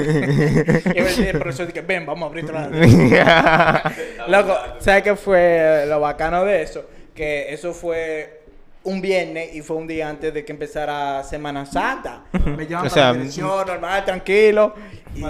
[0.94, 3.92] y el, profesor de que ven, vamos a abrírtelo en la dirección.
[4.28, 6.86] Loco, ¿sabes qué fue lo bacano de eso?
[7.14, 8.41] Que eso fue
[8.84, 12.24] un viernes y fue un día antes de que empezara Semana Santa.
[12.44, 14.74] Me llevan O para la dirección, normal, tranquilo.
[15.14, 15.22] Y...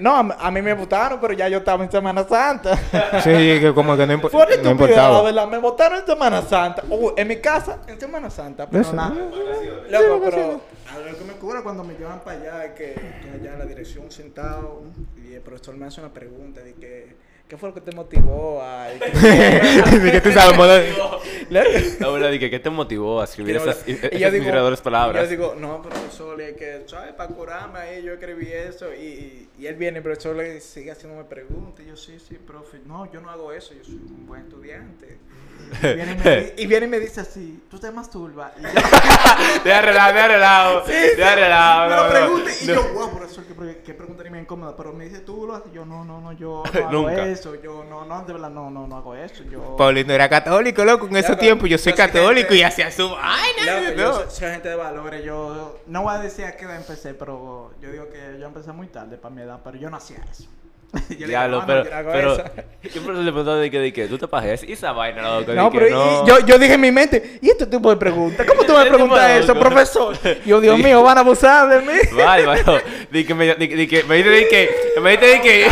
[0.00, 2.76] No, a, mí me votaron, pero ya yo estaba en Semana Santa.
[3.24, 5.22] sí, que como que no, impo- Fue una no importaba.
[5.22, 5.48] verdad.
[5.48, 6.84] Me votaron en Semana Santa.
[6.88, 8.68] Uh, en mi casa, en Semana Santa.
[8.68, 8.92] Pero Eso.
[8.92, 9.14] nada.
[9.14, 10.60] Loco, pero
[10.94, 13.58] a lo que me cura cuando me llevan para allá es que estoy allá en
[13.58, 14.82] la dirección sentado
[15.16, 17.27] y el profesor me hace una pregunta de que...
[17.48, 18.88] ¿Qué fue lo que te motivó a...?
[20.34, 23.98] Sabes, modo- La verdad, dije, ¿qué te motivó a escribir esas, hablar.
[24.04, 25.24] esas digo- inspiradoras palabras?
[25.24, 27.14] Yo digo, no, profesor, es que, ¿sabes?
[27.14, 28.92] Para curarme ahí, yo escribí eso.
[28.94, 31.84] Y, y él viene, el profesor le sigue haciéndome preguntas.
[31.84, 32.78] Y yo, sí, sí, profe.
[32.86, 35.18] No, yo no hago eso, yo soy un buen estudiante.
[35.82, 38.52] Y viene y me, di- y, viene y me dice así, tú te masturbas.
[38.56, 38.68] Yo,
[39.64, 40.86] Deja relajo, deja relajo.
[40.86, 41.88] Deja relajo.
[41.90, 42.10] me no, lo no.
[42.14, 42.74] pregunta y No.
[42.74, 44.76] yo, wow, profesor, qué, qué pregunta ni me incómoda.
[44.76, 45.72] Pero me dice, tú lo haces.
[45.72, 47.26] Yo, no, no, no, yo no hago Nunca.
[47.26, 47.54] eso.
[47.60, 49.42] Yo, no, no, de verdad, no, no, no hago eso.
[49.44, 51.66] Yo, Paulino era católico, loco, en ese Loco, tiempo.
[51.66, 53.80] Yo soy católico y hacía su vaina.
[53.80, 53.96] Loco, ¿no?
[53.96, 55.24] yo soy, soy gente de valores.
[55.24, 58.72] Yo no voy a decir a qué edad empecé, pero yo digo que yo empecé
[58.72, 60.44] muy tarde para mi edad, pero yo no hacía eso.
[60.92, 62.44] Yo le digo, Diablo, "No, no, pero, pero, eso".
[62.94, 65.20] yo por eso le preguntaba de que, de que tú te pajeas y esa vaina,
[65.20, 65.52] loco.
[65.52, 66.24] No, de pero no.
[66.24, 68.46] y yo, yo dije en mi mente, ¿y este tipo de preguntas?
[68.46, 69.60] ¿Cómo tú me Este preguntas de eso, loco.
[69.68, 70.16] profesor?
[70.46, 71.98] Y yo, Dios mío, van a abusar de mí.
[72.16, 72.62] Vale, vale.
[73.10, 74.70] Di que me, di, que me dice di que
[75.02, 75.66] me dice di que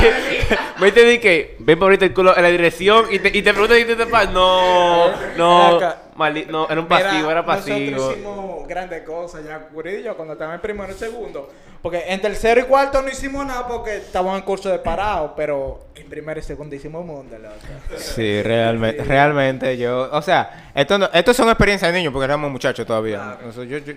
[0.79, 3.53] me dice que ven por ahorita el culo en la dirección y te, y te
[3.55, 4.35] pregunta si tú te pasas.
[4.35, 5.81] No, no,
[6.19, 7.91] No, era un Mira, pasivo, era pasivo.
[7.91, 11.49] Nosotros hicimos grandes cosas ya, Curid y yo, cuando estaba en primero y segundo.
[11.83, 15.87] Porque en tercero y cuarto no hicimos nada porque estábamos en curso de parado, pero
[15.95, 17.55] en primero y segundo hicimos un mundo, loco.
[17.97, 22.51] Sí, realmente, realmente yo, o sea, esto no, esto son experiencias de niños porque éramos
[22.51, 23.39] muchachos todavía.
[23.55, 23.95] Yo- yo-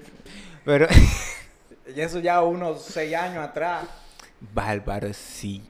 [0.66, 0.88] pero
[1.96, 3.84] Y eso ya unos seis años atrás.
[4.54, 5.64] bárbaro, sí.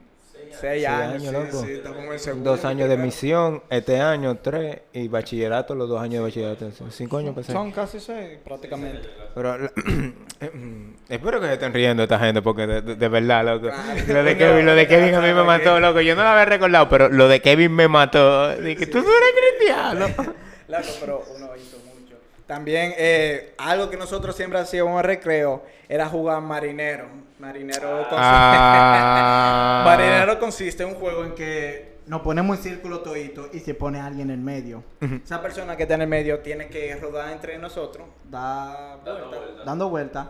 [0.60, 1.64] Seis años, sí, loco.
[1.64, 2.50] sí, estamos en segundo.
[2.50, 6.70] Dos años de misión, este año tres, y bachillerato, los dos años de bachillerato.
[6.72, 7.52] son Cinco años pasé.
[7.52, 9.08] Son casi seis, prácticamente.
[9.34, 9.72] Pero la-
[11.08, 13.68] espero que se estén riendo esta gente porque de, de- de verdad, loco.
[13.68, 14.00] Claro.
[14.08, 16.00] Lo de Kevin, lo de Kevin a mí me claro, mató, loco.
[16.00, 18.54] Yo no lo había recordado, pero lo de Kevin me mató.
[18.56, 20.06] Dije, tú no eres cristiano.
[20.68, 22.14] Loco, pero uno hizo mucho.
[22.46, 27.06] También, eh, algo que nosotros siempre hacíamos en recreo era jugar marinero.
[27.40, 29.82] Marinero consiste, Ah.
[29.86, 33.98] marinero consiste en un juego en que nos ponemos en círculo todito y se pone
[34.00, 34.82] alguien en el medio.
[35.24, 39.88] Esa persona que está en el medio tiene que rodar entre nosotros, da vuelta, dando
[39.88, 40.26] vueltas,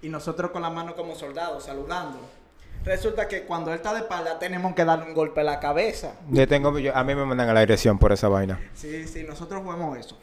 [0.00, 2.18] y nosotros con la mano como soldados, saludando.
[2.84, 6.12] Resulta que cuando él está de espalda tenemos que darle un golpe a la cabeza.
[6.28, 8.60] Yo tengo, yo- a mí me mandan a la dirección por esa vaina.
[8.74, 10.18] Sí, sí, nosotros jugamos eso.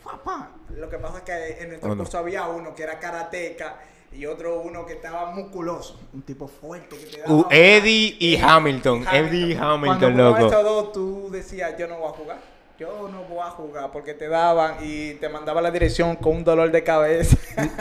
[0.75, 2.03] Lo que pasa es que en nuestro ¿O no?
[2.03, 3.77] curso había uno que era karateca
[4.13, 5.99] y otro uno que estaba musculoso.
[6.13, 7.33] Un tipo fuerte que te daba...
[7.33, 9.05] Uh, Eddie y Hamilton.
[9.11, 10.45] Eddie y Cuando Hamilton, jugaban loco.
[10.47, 12.37] estos dos, tú decías, yo no voy a jugar.
[12.79, 16.43] Yo no voy a jugar porque te daban y te mandaba la dirección con un
[16.43, 17.37] dolor de cabeza.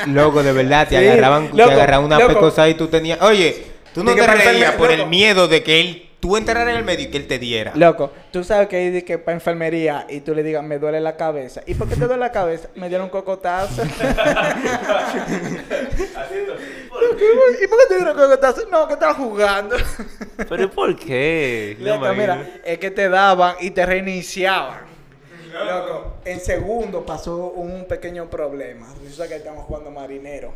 [0.07, 3.21] Loco, de verdad, te Sí, agarraban, te loco, agarraban una pecosa y tú tenías.
[3.23, 3.65] Oye,
[3.95, 7.07] tú no te reías por el miedo de que él, tú entraras en el medio
[7.07, 7.73] y que él te diera.
[7.75, 11.17] Loco, tú sabes que hay que para enfermería y tú le digas, me duele la
[11.17, 11.63] cabeza.
[11.67, 12.69] ¿Y por qué te duele la cabeza?
[12.75, 13.83] Me dieron un cocotazo.
[13.85, 13.89] ¿Y
[17.67, 18.69] por qué te dieron cocotazo?
[18.71, 19.77] No, que estaba jugando.
[20.49, 21.77] Pero ¿y por qué?
[21.81, 24.91] No Loco, mira, es que te daban y te reiniciaban.
[25.53, 28.87] Loco, en segundo pasó un pequeño problema.
[29.03, 30.53] Resulta que estamos jugando marinero.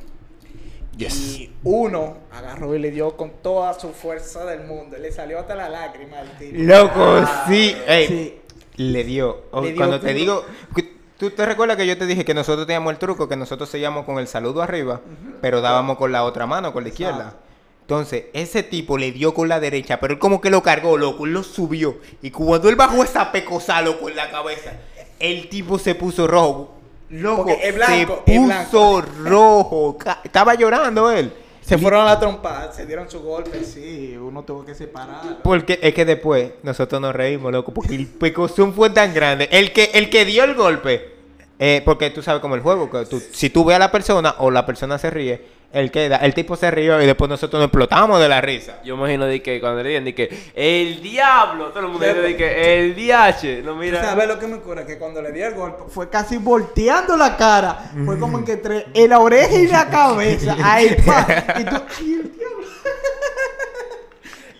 [0.98, 4.96] Y uno agarró y le dio con toda su fuerza del mundo.
[4.98, 6.56] Le salió hasta la lágrima al tipo.
[6.58, 7.76] Loco, sí.
[7.86, 8.40] Ey, Sí.
[8.76, 9.44] Le dio.
[9.50, 10.44] O- Le dio Cuando te digo.
[10.74, 13.68] que- ¿Tú te recuerdas que yo te dije que nosotros teníamos el truco, que nosotros
[13.68, 15.00] seguíamos con el saludo arriba,
[15.40, 17.16] pero dábamos con la otra mano, con la izquierda?
[17.18, 17.38] Exacto.
[17.82, 21.24] Entonces, ese tipo le dio con la derecha, pero él como que lo cargó, loco,
[21.26, 21.98] él lo subió.
[22.20, 24.72] Y cuando él bajó esa pecosa, loco, en la cabeza,
[25.20, 26.73] el tipo se puso rojo.
[27.10, 29.98] Loco, es blanco, se es puso rojo.
[30.24, 31.32] Estaba llorando él.
[31.60, 35.38] Se fueron a la trompa, se dieron su golpe, sí, uno tuvo que separar.
[35.42, 39.48] Porque es que después nosotros nos reímos, loco, porque el pecozón fue tan grande.
[39.50, 41.14] El que, el que dio el golpe,
[41.58, 44.34] eh, porque tú sabes cómo el juego, que tú- si tú ves a la persona
[44.40, 45.42] o la persona se ríe,
[45.74, 48.78] él queda, el tipo se rió y después nosotros nos explotamos de la risa.
[48.84, 52.20] Yo imagino de que cuando le digan de que el diablo, todo el mundo dice
[52.20, 54.02] de que el DH, no mira.
[54.02, 54.86] ¿Sabes lo que me cura?
[54.86, 57.90] Que cuando le di el golpe fue casi volteando la cara.
[58.04, 60.56] Fue como que entre en la oreja y la cabeza.
[60.62, 61.26] Ahí, pa.
[61.60, 62.66] Y tú, ay, el diablo.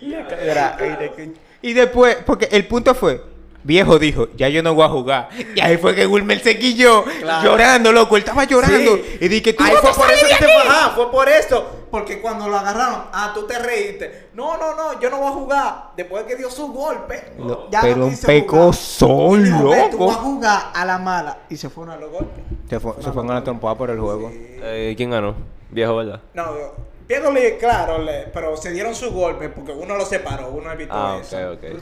[0.41, 3.21] Era- era que- Y después, porque el punto fue,
[3.65, 5.29] viejo dijo, ya yo no voy a jugar.
[5.55, 7.43] Y ahí fue que Wilmer se quilló, Claro.
[7.49, 8.95] llorando, loco, él estaba llorando.
[8.95, 9.17] Sí.
[9.21, 10.53] Y dije, tú Ahí no fue te por eso de que se aquí".
[10.95, 11.11] fue.
[11.11, 11.71] Por esto.
[11.91, 14.27] Porque cuando lo agarraron, ah, tú te reíste.
[14.33, 15.83] No, no, no, yo no voy a jugar.
[15.95, 18.25] Después que dio su golpe, Lo- ya pero no un jugar.
[18.27, 20.07] pecozón, Y dijo, "Ve, Tú loco.
[20.07, 21.37] vas a jugar a la mala.
[21.49, 22.43] Y se fueron a los golpes.
[22.69, 24.29] Se, fue, se fueron a la trompada por el juego.
[24.33, 25.35] Eh, ¿Quién ganó?
[25.71, 26.19] Viejo, ¿verdad?
[26.33, 26.73] No, Pierdo
[27.07, 31.19] le, claro, le- pero se dieron su golpe porque uno lo separó, uno evitó Ah,
[31.21, 31.37] eso.
[31.51, 31.81] ok, ok.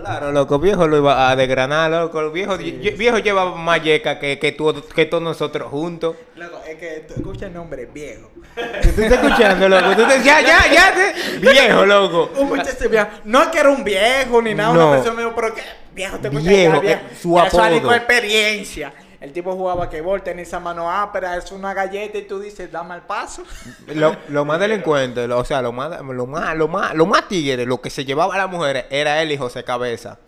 [0.00, 2.20] Claro, loco, viejo lo iba a desgranar, loco.
[2.20, 6.16] El viejo, ye- viejo lleva más yeca que, que, tú- que todos nosotros juntos.
[6.36, 8.30] Loco, es que tú escuchas el nombre viejo.
[8.54, 9.90] Tú estás escuchando, loco.
[9.96, 10.94] Tú te, ya, ya, ya.
[10.94, 12.30] te- viejo, loco.
[12.38, 13.06] Un muchacho viejo.
[13.24, 14.88] No es que era un viejo ni nada, No.
[14.88, 15.62] una persona viejo, pero que
[15.94, 17.00] viejo te escucha Viejo, viejo.
[17.20, 17.88] su Ya Eso es algo apodo.
[17.88, 18.92] con experiencia.
[19.22, 22.96] El tipo jugaba que tenía esa mano ápera, es una galleta y tú dices, dame
[22.96, 23.44] el paso.
[23.94, 27.28] Lo, lo más delincuente, lo- o sea, lo más, lo más, lo más, lo más
[27.28, 30.18] tigre, lo que se llevaba a las mujeres era él y José Cabeza.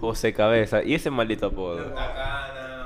[0.00, 0.82] José Cabeza.
[0.82, 1.84] ¿Y ese maldito apodo?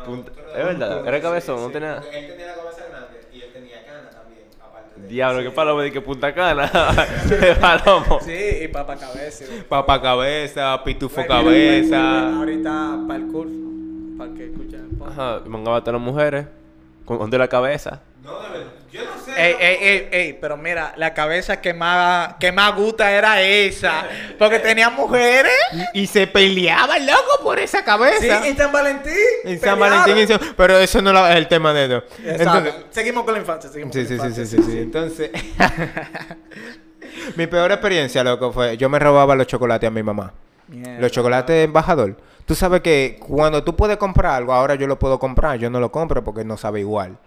[0.04, 3.84] Punta- Es verdad, era cabezón, no tenía- Él tenía la cabeza grande y él tenía
[3.84, 6.70] cana también, aparte de Diablo, qué palomo de que Punta Cana.
[7.28, 8.18] Qué palomo.
[8.24, 9.44] Sí, y papá cabeza.
[9.68, 12.36] Papa Cabeza, Pitufo Bueno, bueno, Cabeza.
[12.36, 13.52] Ahorita para el curso,
[14.18, 15.18] para que escuchen el podcast.
[15.18, 16.46] Ajá, mangaba a las mujeres.
[17.04, 18.02] Con, con de la cabeza.
[18.22, 19.32] No, de verdad, yo no sé.
[19.34, 24.04] Ey, ey, ey, ey, pero mira, la cabeza que más, que más gusta era esa.
[24.38, 25.52] Porque tenía mujeres.
[25.94, 28.42] Y se peleaban, loco, por esa cabeza.
[28.42, 29.14] Sí, en San Valentín.
[29.44, 29.78] En San.
[29.78, 31.96] Valentín, pero eso no es el tema de eso.
[32.22, 32.58] Exacto.
[32.58, 33.70] Entonces, seguimos con la infancia.
[33.70, 34.78] Seguimos sí, con sí, la sí, infancia, sí, sí, sí.
[34.78, 35.30] Entonces,
[37.36, 40.34] mi peor experiencia, loco, fue yo me robaba los chocolates a mi mamá.
[40.66, 41.00] Mierda.
[41.00, 42.16] Los chocolates embajador.
[42.48, 45.80] Tú sabes que cuando tú puedes comprar algo, ahora yo lo puedo comprar, yo no
[45.80, 47.18] lo compro porque no sabe igual.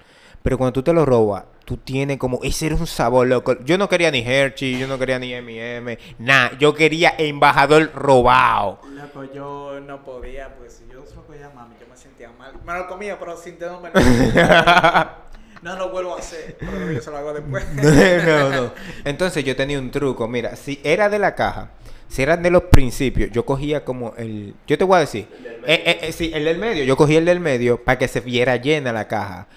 [0.41, 3.55] Pero cuando tú te lo robas, tú tienes como, ese era un sabor, loco.
[3.63, 6.57] Yo no quería ni Hershey, yo no quería ni M&M, nada.
[6.57, 8.79] Yo quería embajador robado.
[8.89, 12.53] Loco, yo no podía, pues si yo se lo cogía mami, yo me sentía mal.
[12.65, 13.91] Me lo comía, pero sin no me
[15.61, 17.63] No lo vuelvo a hacer, pero yo se lo hago después.
[17.75, 18.71] no, no.
[19.05, 20.27] Entonces yo tenía un truco.
[20.27, 21.69] Mira, si era de la caja,
[22.07, 24.55] si eran de los principios, yo cogía como el.
[24.67, 25.27] Yo te voy a decir.
[25.65, 26.83] Eh, eh, eh, sí, el del medio.
[26.83, 29.47] Yo cogía el del medio para que se viera llena la caja.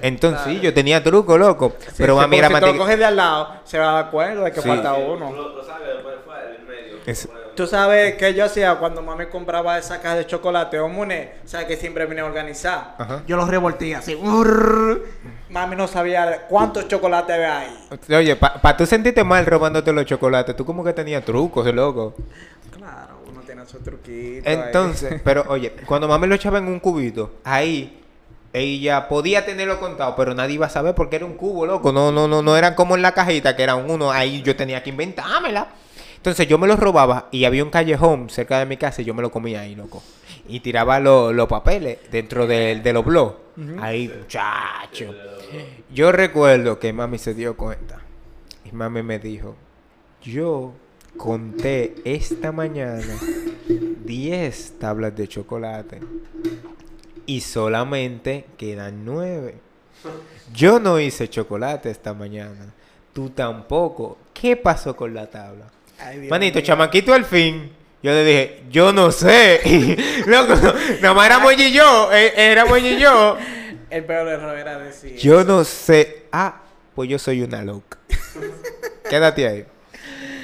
[0.00, 1.74] Entonces, sí, yo tenía truco, loco.
[1.78, 4.02] Sí, pero sí, mami era si tú lo coges de al lado, se va a
[4.02, 4.68] dar cuenta de que Sí.
[4.68, 5.30] falta uno.
[5.32, 6.98] Lo sabes después fue el medio.
[7.06, 11.32] Es- Tú sabes que yo hacía cuando mami compraba esa caja de chocolate o mune,
[11.44, 12.96] sabes que siempre venía organizada.
[12.98, 13.22] Ajá.
[13.26, 14.14] Yo los revoltía así.
[14.14, 15.04] urr.
[15.50, 17.88] Mami no sabía cuántos chocolates había ahí.
[18.16, 22.14] Oye, para tú sentirte mal robándote los chocolates, tú como que tenías trucos, loco.
[22.76, 24.48] Claro, uno tiene su truquito.
[24.48, 24.56] ahí.
[24.56, 28.00] Entonces, pero oye, cuando mami lo echaba en un cubito, ahí
[28.52, 31.92] ella podía tenerlo contado, pero nadie iba a saber porque era un cubo, loco.
[31.92, 34.12] No, no, no, no eran como en la cajita, que era un uno.
[34.12, 35.68] Ahí yo tenía que inventármela.
[36.24, 39.12] Entonces yo me los robaba y había un callejón cerca de mi casa y yo
[39.12, 40.02] me lo comía ahí, loco.
[40.48, 43.34] Y tiraba lo- los papeles dentro de, de los blogs.
[43.78, 45.14] Ahí, muchacho.
[45.92, 48.00] Yo recuerdo que mami se dio cuenta.
[48.64, 49.54] Y mami me dijo,
[50.22, 50.72] yo
[51.18, 53.04] conté esta mañana
[53.68, 56.00] 10 tablas de chocolate
[57.26, 59.56] y solamente quedan 9.
[60.54, 62.72] Yo no hice chocolate esta mañana.
[63.12, 64.16] Tú tampoco.
[64.32, 65.66] ¿Qué pasó con la tabla?
[65.98, 67.72] Ay, Manito, chamaquito al fin.
[68.02, 69.60] Yo le dije, yo no sé.
[70.26, 70.54] Loco,
[71.00, 72.10] nada más era Moñi y yo.
[72.12, 73.36] eh, Era Moñi y yo.
[73.90, 75.16] El peor error era decir.
[75.16, 76.24] Yo no sé.
[76.32, 76.60] Ah,
[76.94, 77.98] pues yo soy una loca.
[79.08, 79.64] Quédate ahí.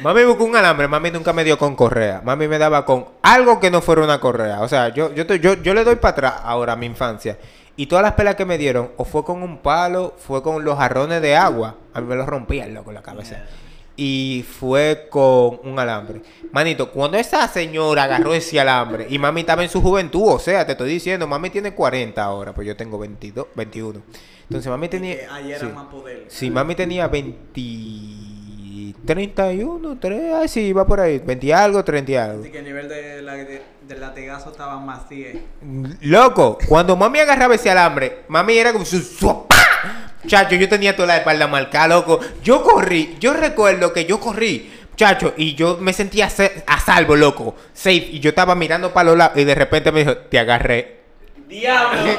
[0.03, 2.23] Mami buscó un alambre, mami nunca me dio con correa.
[2.25, 4.63] Mami me daba con algo que no fuera una correa.
[4.63, 7.37] O sea, yo, yo, yo, yo le doy para atrás ahora a mi infancia.
[7.77, 10.79] Y todas las pelas que me dieron, o fue con un palo, fue con los
[10.79, 11.77] jarrones de agua.
[11.93, 13.45] A mí me los rompía el loco la cabeza.
[14.03, 16.23] Y fue con un alambre.
[16.53, 20.65] Manito, cuando esa señora agarró ese alambre y mami estaba en su juventud, o sea,
[20.65, 24.01] te estoy diciendo, mami tiene 40 ahora, pues yo tengo 22, 21.
[24.45, 25.17] Entonces mami tenía...
[25.35, 25.67] ayer sí.
[25.67, 26.25] era más poder.
[26.29, 27.61] Si mami tenía 20...
[29.05, 31.19] 31, 3, ay, sí, iba por ahí.
[31.19, 32.43] 20 y algo, 30 y algo.
[32.43, 35.37] Así que el nivel de la- de- del latigazo estaba más 10.
[36.03, 38.99] Loco, cuando mami agarraba ese alambre, mami era como su...
[39.01, 39.57] su- ¡pa!
[40.27, 42.21] Chacho, yo tenía toda la espalda marcada, loco.
[42.43, 47.17] Yo corrí, yo recuerdo que yo corrí, chacho, y yo me sentía se- a salvo,
[47.17, 47.55] loco.
[47.73, 51.01] Safe, y yo estaba mirando para los lados y de repente me dijo, te agarré.
[51.49, 52.13] ¡Diablo!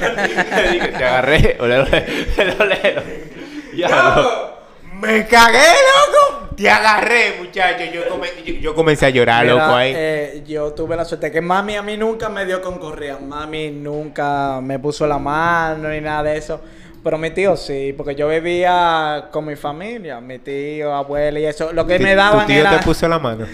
[0.00, 1.56] Te agarré.
[1.60, 2.06] Ole, ole,
[2.38, 3.04] ole, ole.
[3.72, 4.52] Diablo.
[5.00, 6.54] ¡Me cagué, loco!
[6.56, 7.84] Te agarré, muchacho.
[7.92, 9.92] Yo, come- yo- yo comencé a llorar, Mira, loco, ahí.
[9.96, 13.18] eh, yo tuve la suerte que mami a mí nunca me dio con correa.
[13.18, 16.60] Mami nunca me puso la mano ni nada de eso.
[17.02, 21.72] Pero mi tío sí, porque yo vivía con mi familia, mi tío, abuela y eso.
[21.72, 22.78] Lo que me daban Tu tío era...
[22.78, 23.44] te puso la mano.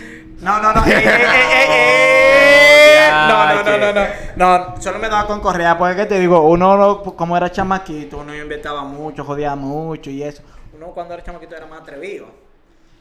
[0.41, 0.87] No, no, no.
[0.87, 3.11] eh, eh, eh, eh, eh.
[3.29, 4.07] No, no, no, no, no.
[4.37, 8.19] No, solo me daba con correa, porque ¿qué te digo, uno no- como era chamaquito,
[8.19, 10.43] uno inventaba mucho, jodía mucho y eso.
[10.75, 12.27] Uno cuando era chamaquito era más atrevido.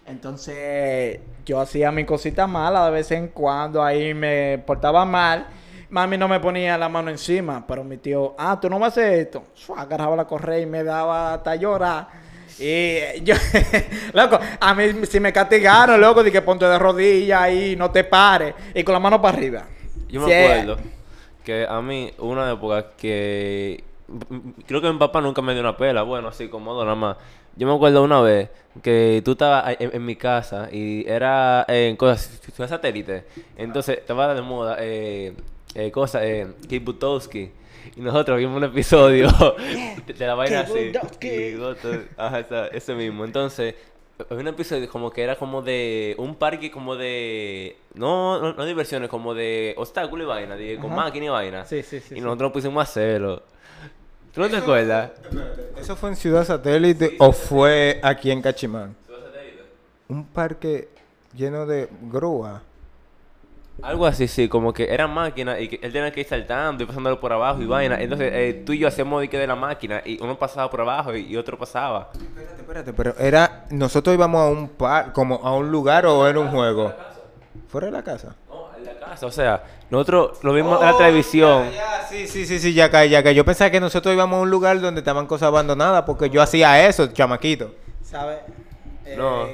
[0.05, 5.45] Entonces, yo hacía mi cosita mala de vez en cuando, ahí me portaba mal.
[5.89, 9.02] Mami no me ponía la mano encima, pero mi tío, ah, tú no vas a
[9.02, 9.43] hacer esto.
[9.76, 12.08] Agarraba la correa y me daba hasta llorar.
[12.60, 13.36] Y yo,
[14.13, 18.04] loco, a mí si me castigaron, loco, de que ponte de rodillas y no te
[18.04, 18.54] pares.
[18.73, 19.63] Y con la mano para arriba.
[20.10, 20.34] Yo me Sí.
[20.34, 20.78] acuerdo
[21.43, 23.84] que a mí, una época que.
[24.65, 27.17] Creo que mi papá nunca me dio una pela, bueno, así como nada más.
[27.56, 28.50] Yo me acuerdo una vez
[28.84, 33.26] que tú estabas en, en mi casa y era en cosas, satélite.
[33.58, 35.34] Entonces estaba de moda, eh,
[35.78, 37.52] eh, cosas, eh, Kate Butowski.
[37.96, 39.28] Y nosotros vimos un episodio
[40.08, 40.92] de, de la vaina así.
[41.22, 41.56] Y
[42.18, 43.24] ajá, esa- ese mismo.
[43.24, 43.76] Entonces,
[44.30, 48.66] había un episodio como que era como de un parque como de no no, no
[48.66, 51.04] diversiones como de obstáculo y vaina de, con Ajá.
[51.04, 52.22] máquina y vaina Sí, sí, sí, y sí.
[52.22, 53.44] nosotros pusimos a hacerlo
[54.34, 55.12] ¿tú no te acuerdas?
[55.80, 58.96] ¿Eso fue en Ciudad Satélite o fue aquí en Cachimán?
[60.10, 60.88] Un parque
[61.36, 62.63] lleno de grúa.
[63.84, 66.88] Algo así sí como que era máquina y que él tenía que ir saltando y
[66.88, 70.22] pasándolo por abajo y vaina entonces eh, tú y yo hacíamos de la máquina y
[70.22, 73.66] uno pasaba por abajo y, y otro pasaba Espérate, espérate, pero era.
[73.70, 76.92] Nosotros íbamos a un par, como a un lugar o era un juego.
[77.68, 78.36] ¿Fuera de la casa?
[78.50, 82.08] no en la casa o sea nosotros lo vimos en la televisión Oh, Ya, ya,
[82.08, 83.36] sí, sí, sí, sí, ya cae, ya cae.
[83.36, 86.88] Yo pensaba que nosotros íbamos a un lugar donde estaban cosas abandonadas porque yo hacía
[86.88, 87.74] eso, chamaquito.
[88.02, 88.40] ¿Sabes?
[89.06, 89.48] Eh, No.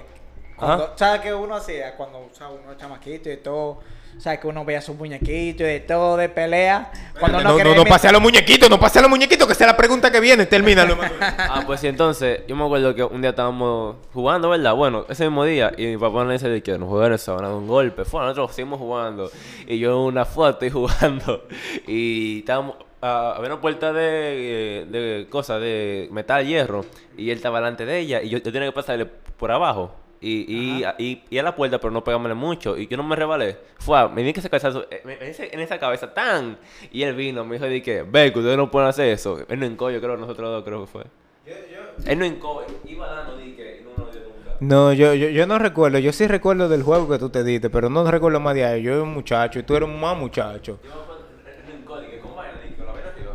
[0.55, 0.93] cuando- Ajá.
[0.95, 3.79] ¿Sabes qué uno hacía cuando o sea, uno era chamaquito y todo?
[4.17, 6.91] ¿Sabes que uno veía sus muñequitos y de todo, de pelea?
[7.19, 9.53] Cuando no, no, no, inventar- pase a los muñequitos, no pase a los muñequitos, que
[9.53, 10.97] es la pregunta que viene, termínalo.
[11.19, 14.73] Ah, pues sí, entonces, yo me acuerdo que un día estábamos jugando, ¿verdad?
[14.75, 17.45] Bueno, ese mismo día, y mi papá me dice de que nos jugaron eso, van
[17.45, 18.05] a dar un golpe.
[18.05, 19.29] Fue, nosotros seguimos jugando.
[19.67, 21.45] Y yo en una foto estoy jugando.
[21.87, 24.01] Y estábamos, ah, había una puerta de,
[24.81, 26.85] eh, de cosas, de metal, hierro,
[27.17, 29.93] y él estaba delante de ella, y yo, yo tenía que pasarle por abajo.
[30.25, 32.77] Y, y, y, y a la puerta, pero no pegámosle mucho.
[32.77, 33.57] Y yo no me rebalé.
[33.77, 36.57] Fue, me di que ese cabezazo eh, me- en, esa cabeza tan.
[36.93, 39.39] Y él vino, me dijo, di que, ve, que ustedes no pueden hacer eso.
[39.49, 41.03] Él no encoyo, creo, nosotros dos, creo que fue.
[42.05, 44.55] Él no encoyo, iba dando, no, yo nunca.
[44.61, 45.99] No, yo, yo, yo no recuerdo.
[45.99, 48.81] Yo sí recuerdo del juego que tú te diste, pero no recuerdo más de ahí.
[48.81, 50.79] Yo era un muchacho y tú eres un más muchacho.
[50.81, 53.33] Yo me acuerdo, él no encode, que con vaina, di que con la vaina arriba.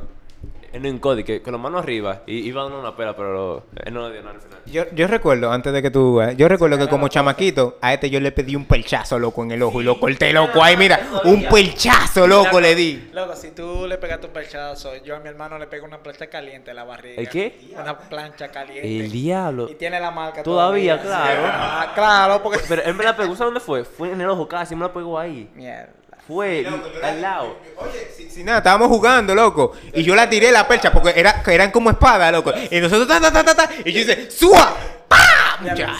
[0.72, 2.22] Él no encode, que con la mano arriba.
[2.26, 4.58] Y iba dando una pela, pero él no le dio nada al final.
[4.66, 6.20] Yo, yo recuerdo, antes de que tú...
[6.20, 9.52] eh, yo recuerdo que como chamaquito, a este yo le pedí un pelchazo, loco, en
[9.52, 9.80] el ojo.
[9.80, 10.62] Y lo corté, loco.
[10.62, 13.08] Ahí, mira, un pelchazo, loco, le di.
[13.12, 16.26] Loco, si tú le pegaste un perchazo, yo a mi hermano le pego una plancha
[16.26, 17.20] caliente en la barriga.
[17.20, 17.58] ¿El qué?
[17.80, 19.00] Una plancha caliente.
[19.00, 19.68] El diablo.
[19.70, 21.42] Y tiene la marca Todavía, claro.
[21.50, 22.60] Ah, claro, porque...
[22.68, 23.84] Pero él me la pegó, ¿sabes dónde fue?
[23.84, 25.48] Fue en el ojo casi, me la pegó ahí.
[25.54, 25.92] Mierda.
[26.28, 26.66] Fue
[27.02, 27.56] al lado.
[27.78, 29.72] Oye, si, si nada, estábamos jugando, loco.
[29.94, 32.52] Y yo la tiré la percha porque era, que eran como espada, loco.
[32.70, 33.70] Y nosotros, ta, ta, ta, ta, ta.
[33.82, 34.74] Y yo hice, ¡sua!
[35.08, 35.74] ¡Pah!
[35.74, 35.96] Ya.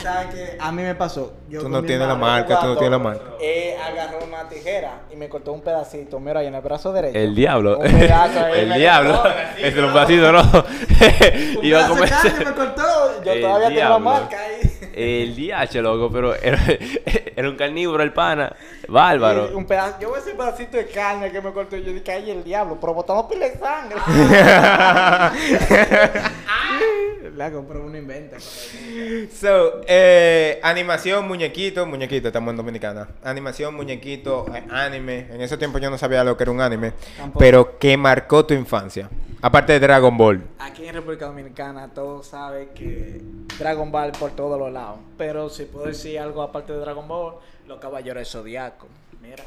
[0.61, 1.33] A mí me pasó.
[1.49, 3.25] Yo Tú no tienes la marca, tú no tienes la marca.
[3.41, 7.19] eh, agarró una tijera y me cortó un pedacito, mira, ahí en el brazo derecho.
[7.19, 7.79] El diablo.
[7.79, 9.23] Un pedazo ahí El diablo.
[9.59, 10.43] Es un pedacito, ¿no?
[11.63, 13.23] Iba a me cortó.
[13.25, 14.78] Yo El todavía tengo la marca ahí.
[14.93, 16.59] El DH, loco, pero era,
[17.37, 18.55] era un carnívoro el pana.
[18.89, 19.51] Bárbaro.
[19.51, 21.77] Y Un pedazo, yo voy a ese pedacito de carne que me cortó.
[21.77, 23.99] Yo dije, ay, el diablo, pero botamos pila de sangre.
[27.37, 28.37] La compró un invento.
[28.41, 33.07] So, eh, animación, muñequito, muñequito, estamos en Dominicana.
[33.23, 35.29] Animación, muñequito, eh, anime.
[35.31, 36.95] En ese tiempo yo no sabía lo que era un anime.
[37.17, 37.39] Tampoco.
[37.39, 39.09] Pero que marcó tu infancia.
[39.41, 40.43] Aparte de Dragon Ball.
[40.59, 43.21] Aquí en República Dominicana todos saben que
[43.57, 44.68] Dragon Ball por todos los
[45.17, 47.35] Pero si puedo decir algo aparte de Dragon Ball,
[47.67, 48.87] los Caballeros del Zodiaco.
[49.23, 49.45] Mira,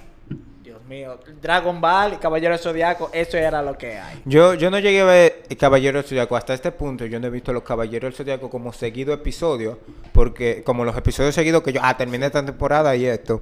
[0.64, 1.18] Dios mío.
[1.42, 4.22] Dragon Ball y Caballeros del Zodiaco, eso era lo que hay.
[4.26, 6.36] Yo, yo no llegué a ver Caballero del Zodiaco.
[6.36, 9.80] Hasta este punto yo no he visto los Caballeros del Zodiaco como seguido episodio.
[10.14, 11.82] Porque como los episodios seguidos que yo...
[11.84, 13.42] Ah, terminé esta temporada y esto.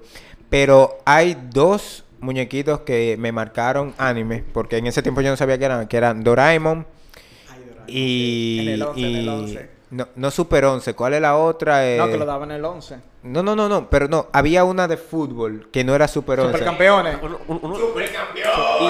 [0.49, 4.43] Pero hay dos muñequitos que me marcaron anime.
[4.53, 5.88] Porque en ese tiempo yo no sabía que eran.
[5.88, 6.86] Que eran Doraemon
[7.49, 7.86] Ay, Doraemon.
[7.88, 8.59] y...
[8.61, 9.69] En el 11, en el y- 11.
[9.92, 10.94] No, no Super 11.
[10.94, 11.88] ¿Cuál es la otra?
[11.88, 12.98] Eh, No, que lo daban en el 11.
[13.24, 13.90] no, no, no, no.
[13.90, 14.28] Pero no.
[14.32, 16.52] Había una de fútbol que no era Super 11.
[16.54, 17.18] Supercampeones.
[17.22, 17.78] Uno- uno- uno-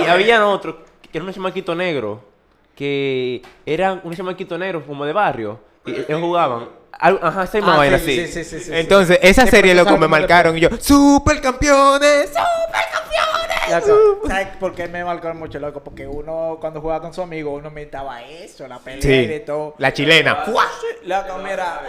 [0.03, 2.23] Y había otro que era un chamaquito negro.
[2.75, 5.59] Que eran un chamaquito negro como de barrio.
[5.85, 6.69] Y ellos jugaban.
[7.01, 8.27] Ajá, esa misma Ah, vaina, sí, sí.
[8.27, 12.29] sí, sí, sí, sí, Entonces, esa serie loco me marcaron y yo, ¡Supercampeones!
[12.29, 13.38] ¡Supercampeones!
[13.69, 15.81] Loco, ¿Sabes por qué me marcó mucho, loco?
[15.83, 19.75] Porque uno, cuando jugaba con su amigo, uno inventaba eso, la pelea y de todo.
[19.77, 20.45] la chilena.
[21.03, 21.81] Loco, mira,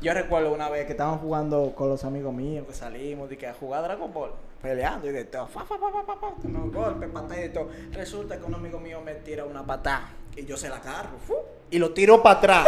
[0.00, 3.46] yo recuerdo una vez que estábamos jugando con los amigos míos, que salimos de que
[3.46, 4.30] a jugar Dragon Ball,
[4.62, 7.48] peleando y de todo, fa, fa, fa, fa, fa, fa, unos golpes, patadas y de
[7.50, 7.68] todo.
[7.92, 11.34] Resulta que un amigo mío me tira una patada y yo se la agarro, fu,
[11.70, 12.66] y lo tiro para atrás.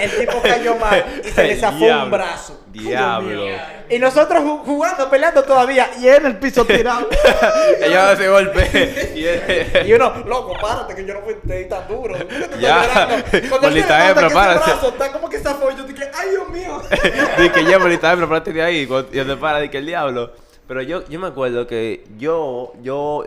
[0.00, 2.64] El tipo cayó mal y se le zafó un brazo.
[2.78, 3.44] Diablo.
[3.88, 7.08] Y nosotros ju- jugando, peleando todavía, y él en el piso tirado.
[7.80, 9.12] Ellos hacen golpe.
[9.16, 12.14] Y él- Y uno, loco, párate, que yo no fui te di tan duro.
[12.16, 13.24] ¿Por qué te Ya.
[13.60, 14.64] Bolita se hembra, párate.
[14.70, 16.82] brazo está como que zafó, y yo dije, ay, Dios mío.
[17.38, 18.86] Dije que ya bolita pero prepárate de ahí.
[18.86, 20.32] Cuando ya te para, que el diablo.
[20.68, 23.24] Pero yo, yo me acuerdo que yo, yo,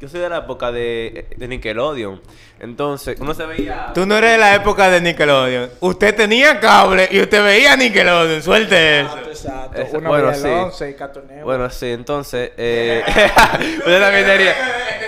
[0.00, 2.20] yo soy de la época de, de Nickelodeon.
[2.60, 3.92] Entonces, uno se veía.
[3.94, 5.70] Tú no eres de la época de Nickelodeon.
[5.80, 8.42] Usted tenía cable y usted veía Nickelodeon.
[8.42, 9.08] Suelte eso.
[9.18, 9.80] Exacto, exacto.
[9.82, 10.48] Ese- Uno bueno, veía el sí.
[10.48, 11.42] 11 y.
[11.44, 12.50] Bueno, sí, entonces.
[12.56, 13.02] Eh,
[13.78, 14.54] usted también tenía.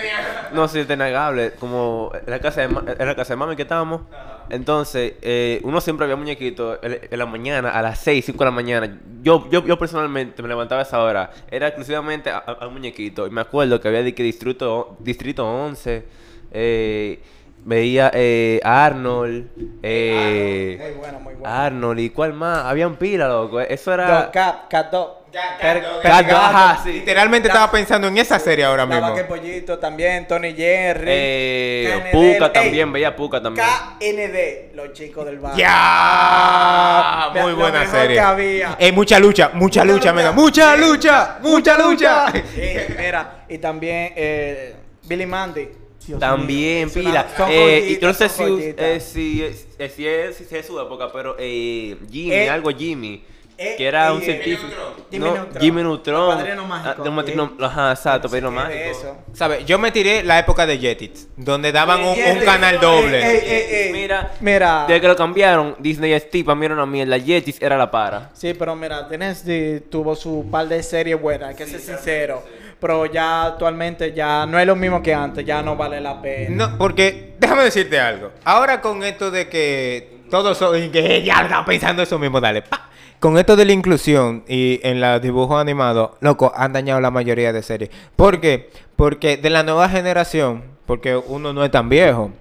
[0.53, 1.53] No, sí, tenía cable.
[1.59, 4.03] Como en la casa de, en la casa de mami que estábamos.
[4.49, 8.45] Entonces, eh, uno siempre había muñequitos en, en la mañana, a las 6, 5 de
[8.47, 8.99] la mañana.
[9.23, 11.31] Yo, yo, yo personalmente me levantaba a esa hora.
[11.51, 13.27] Era exclusivamente a, a- a muñequito.
[13.27, 16.05] Y me acuerdo que había de que Distrito, Distrito 11.
[16.53, 17.21] eh,
[17.65, 19.47] veía eh, Arnold.
[19.83, 21.49] Eh, Muy bueno, muy bueno.
[21.55, 22.01] Arnold.
[22.01, 22.65] ¿Y cuál más?
[22.65, 23.61] Habían pila, loco.
[23.61, 24.23] Eso era.
[24.23, 25.20] Dog, Cat, Cat Dog.
[25.61, 26.37] Pergato.
[26.37, 26.93] ajá, sí.
[26.93, 29.15] Literalmente estaba pensando en esa serie ahora Estaba mismo.
[29.17, 31.05] que pollito también, Tony Jerry.
[31.09, 33.67] Eh, KND, Puca ey, también, veía Puca también.
[33.99, 35.59] KND, los chicos del barrio.
[35.59, 37.31] ¡Ya!
[37.35, 38.15] Lo- Muy buena serie.
[38.17, 38.77] que había.
[38.79, 40.33] Eh, mucha lucha, mucha lucha, mega.
[40.33, 42.27] Mucha lucha, mucha lucha.
[42.57, 44.75] Eh, mira, y también eh,
[45.05, 45.69] Billy Mandy.
[46.07, 47.27] Dios También, mío, pila.
[47.37, 48.43] son Eh, y yo no sé si,
[48.77, 52.71] eh, si, es- eh, si, es, si es su época, pero eh, Jimmy, Eh, algo
[52.71, 53.23] Jimmy.
[53.63, 54.73] Eh, que era un eh, científico.
[55.11, 55.63] Jimmy no, Neutron.
[55.63, 56.37] Jimmy Neutron.
[56.39, 57.23] Padrino mágico, Ah, de un eh.
[57.23, 58.91] padrino- Ajá, exacto, padrino ¿Qué de mágico.
[58.91, 59.17] eso?
[59.35, 59.67] ¿Sabes?
[59.67, 63.19] Yo me tiré la época de Jetix, donde daban un, un canal doble.
[63.23, 63.93] Ey, ey, ey.
[63.93, 64.85] Mira, Mira.
[64.89, 67.19] desde que lo cambiaron, Disney XT para mí era una mierda.
[67.19, 68.31] Jetix era la para.
[68.33, 72.43] Sí, pero mira, Tennessee tuvo su par de series buenas, hay que ser sincero.
[72.81, 76.69] pero ya actualmente ya no es lo mismo que antes, ya no vale la pena.
[76.69, 78.31] No, porque déjame decirte algo.
[78.45, 82.63] Ahora con esto de que todos son y que ya estaba pensando eso mismo, dale.
[82.63, 82.89] pa.
[83.21, 87.53] Con esto de la inclusión y en los dibujos animados, loco, han dañado la mayoría
[87.53, 87.91] de series.
[88.17, 88.71] ¿Por qué?
[89.01, 92.33] Porque de la nueva generación, porque uno no es tan viejo,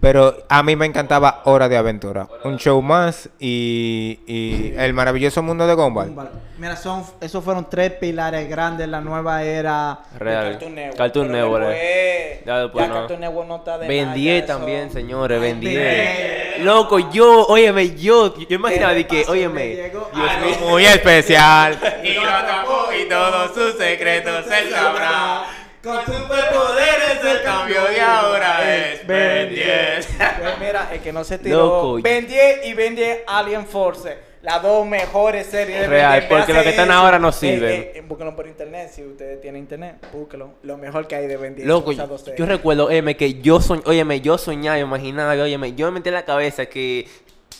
[0.00, 2.26] pero a mí me encantaba Hora de Aventura.
[2.42, 6.12] Un show más y, y El maravilloso mundo de Gumball.
[6.58, 10.50] Mira, son, esos fueron tres pilares grandes en la nueva era de Real.
[10.50, 10.96] Cartoon Network.
[10.98, 12.42] Cartoon Network, después, eh.
[12.44, 12.94] Ya ya, después no.
[12.94, 16.58] Cartoon Network no está de 10 ya eso- también, señores, 10.
[16.64, 20.70] Loco, yo, óyeme, yo, yo imaginaba de que, óyeme, Dios algo mío.
[20.70, 21.78] Muy especial.
[22.02, 25.44] Y lo atrapó y todos sus secretos él sabrá.
[25.82, 30.08] Con superpoderes el cambio de ahora es Ben 10.
[30.40, 32.02] Pues mira, el que no se tiró Loco.
[32.02, 34.30] Ben 10 y Ben 10 Alien Force.
[34.42, 36.38] Las dos mejores series de Real, Ben 10.
[36.38, 37.70] porque lo que están ahora no sirven.
[37.70, 39.96] Eh, eh, búsquenlo por internet si ustedes tienen internet.
[40.12, 40.50] Búsquenlo.
[40.62, 41.66] Lo mejor que hay de Ben 10.
[41.66, 42.38] Loco, son esas yo, series.
[42.38, 46.14] yo recuerdo, óyeme, que yo soñ, óyeme, yo soñaba, imaginaba, óyeme, yo me metí en
[46.14, 47.06] la cabeza que,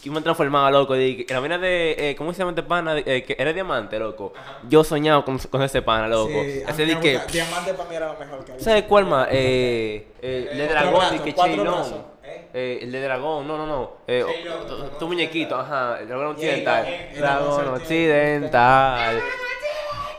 [0.02, 0.94] que me transformaba, loco,
[1.26, 2.96] que la mina de, eh, ¿cómo se llama este pana?
[2.98, 4.32] Eh, que era diamante, loco.
[4.68, 6.44] Yo soñaba con, con ese pana, loco.
[6.44, 7.20] Sí, ese me que.
[7.32, 8.64] Diamante para mí era lo mejor que había.
[8.64, 9.28] ¿sabes cuál más?
[9.32, 11.92] Eh, eh, el de dragón, de que brazos,
[12.24, 12.48] ¿eh?
[12.52, 13.90] Eh, el de dragón, no, no, no.
[14.06, 14.24] Eh,
[14.66, 15.98] tu- no, tu no, muñequito, ajá.
[16.00, 16.86] El dragón Y occidental.
[17.16, 19.22] dragón occidental.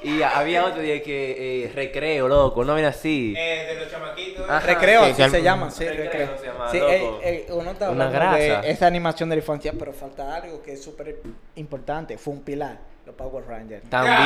[0.03, 3.33] Y había otro día que eh, recreo, loco, no viene así.
[3.33, 4.49] de los chamaquitos.
[4.49, 4.59] Ajá.
[4.65, 6.37] Recreo, Sí, así se llama, sí, Recreo recreo.
[6.39, 6.91] se llama, Sí, loco.
[6.91, 8.61] eh, eh, uno está Una grasa.
[8.61, 11.21] de esa animación de la infancia, pero falta algo que es súper
[11.55, 12.17] importante.
[12.17, 13.89] Fue un pilar, los Power Rangers.
[13.89, 14.17] También.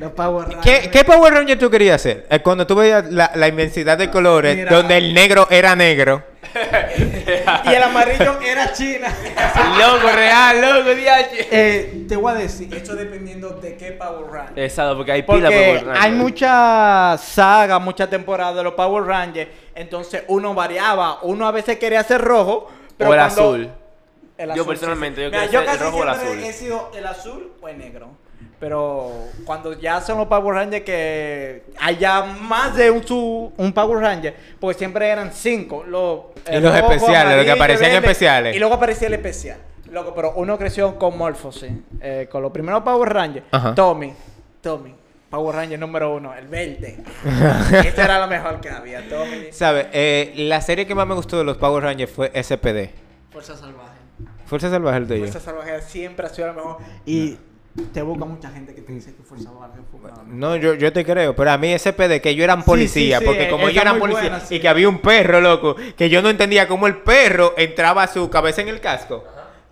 [0.00, 0.64] Los Power Rangers.
[0.64, 2.26] ¿Qué, ¿Qué Power Ranger tú querías hacer?
[2.30, 4.70] Eh, cuando tú veías la, la inmensidad de colores, Mira.
[4.74, 6.22] donde el negro era negro.
[7.64, 9.08] Y el amarillo era China.
[9.78, 11.46] loco, real, loco, diache.
[11.50, 14.58] Eh, te voy a decir, esto dependiendo de qué Power Ranger.
[14.58, 19.50] Exacto, porque hay pila Porque por hay mucha saga, mucha temporada de los Power Rangers.
[19.74, 21.18] Entonces uno variaba.
[21.22, 22.70] Uno a veces quería ser rojo.
[22.96, 23.70] Pero O el cuando- azul.
[24.38, 26.44] El Yo personalmente, yo Mira, ser casi el rojo o el siempre azul.
[26.44, 28.08] he sido el azul o el negro.
[28.60, 29.12] Pero
[29.44, 34.34] cuando ya son los Power Rangers que haya más de un, su- un Power Ranger,
[34.58, 35.84] porque siempre eran cinco.
[35.84, 36.20] Los,
[36.50, 38.56] Y los especiales, los que aparecían especiales.
[38.56, 39.58] Y luego aparecía el especial.
[39.90, 41.70] Loco, pero uno creció con Morphosis,
[42.00, 43.46] eh, con los primeros Power Rangers.
[43.50, 43.74] Ajá.
[43.74, 44.12] Tommy,
[44.60, 44.94] Tommy,
[45.30, 46.98] Power Ranger número uno, el verde.
[47.84, 49.50] este era lo mejor que había, Tommy.
[49.52, 49.86] ¿Sabes?
[49.92, 52.90] Eh, la serie que más me gustó de los Power Rangers fue SPD.
[53.32, 53.87] Fuerza Salvaje.
[54.46, 55.20] Fuerza Salvaje el tuyo.
[55.20, 56.76] Fuerza Salvaje siempre ha sido lo mejor.
[57.04, 57.36] Y
[57.92, 61.04] te busca mucha gente que te dice que Fuerza Salvaje fue No, yo, yo te
[61.04, 63.80] creo, pero a mí SPD, que yo eran policía, sí, porque eh, como está yo
[63.82, 66.86] era muy policía buena, y que había un perro, loco, que yo no entendía cómo
[66.86, 69.24] el perro entraba su cabeza en el casco.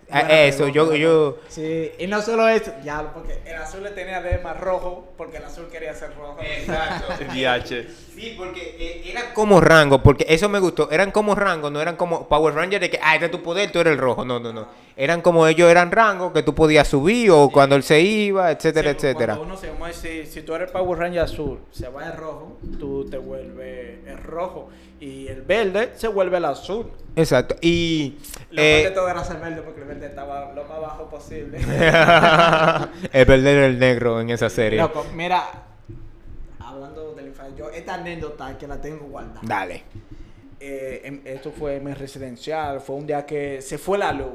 [0.09, 1.37] Ah, eso, yo, yo...
[1.49, 5.37] Sí, y no solo eso, ya, porque el azul le tenía de más rojo, porque
[5.37, 6.37] el azul quería ser rojo.
[6.41, 7.13] Exacto.
[8.17, 10.89] Sí, porque eh, eran como rango, porque eso me gustó.
[10.89, 13.71] Eran como rango, no eran como Power Rangers de que, ah, este es tu poder,
[13.71, 14.25] tú eres el rojo.
[14.25, 14.67] No, no, no.
[14.95, 18.89] Eran como ellos eran rango, que tú podías subir o cuando él se iba, etcétera,
[18.89, 19.35] Sí, etcétera.
[19.35, 23.07] Cuando uno se si, si tú eres Power Ranger azul, se va el rojo, tú
[23.07, 24.69] te vuelves el rojo.
[24.99, 26.91] Y el verde se vuelve el azul.
[27.17, 27.55] Exacto.
[27.61, 28.17] Y...
[28.51, 31.09] Lo eh, más de todo era ser verde porque el verde estaba lo más bajo
[31.09, 31.57] posible.
[33.11, 34.79] el verde era el negro en esa serie.
[34.79, 35.43] Loco, mira,
[36.59, 39.41] hablando de la infancia, yo esta anécdota que la tengo guardada.
[39.41, 39.83] Dale.
[40.59, 44.33] Eh, em- esto fue en residencial, fue un día que se fue la luz.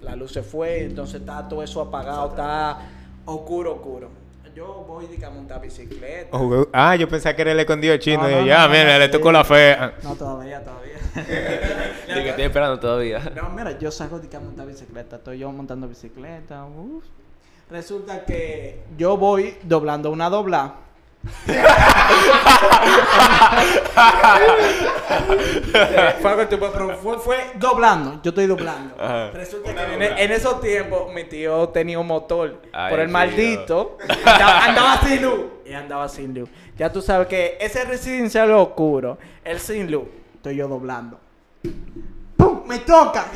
[0.00, 2.78] La luz se fue, entonces está todo eso apagado, está
[3.24, 4.23] oscuro, oscuro.
[4.54, 6.36] Yo voy a montar bicicleta.
[6.36, 8.22] Oh, ah, yo pensaba que era el escondido chino.
[8.22, 9.72] No, no, ya, no, mira, le tocó la fe.
[9.72, 9.92] Ah.
[10.02, 10.94] No, todavía, todavía.
[12.06, 13.32] Sí, que estoy esperando todavía.
[13.34, 15.16] No, mira, yo salgo de que a montar bicicleta.
[15.16, 16.64] Estoy yo montando bicicleta.
[16.66, 17.04] uf.
[17.70, 20.74] Resulta que yo voy doblando una dobla.
[26.20, 26.46] Fue,
[27.02, 28.20] fue, fue doblando.
[28.22, 28.94] Yo estoy doblando.
[28.98, 29.30] Ajá.
[29.30, 32.60] Resulta que en, en esos tiempos mi tío tenía un motor.
[32.72, 33.12] Ay, por el tío.
[33.12, 33.98] maldito.
[34.24, 35.40] Andaba, andaba sin luz.
[35.64, 36.48] Y andaba sin luz.
[36.76, 40.04] Ya tú sabes que ese residencial oscuro, el sin luz,
[40.34, 41.18] estoy yo doblando.
[42.36, 42.62] ¡Pum!
[42.66, 43.26] ¡Me toca!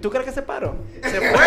[0.00, 0.76] ¿Tú crees que se paró?
[1.02, 1.44] Se fue.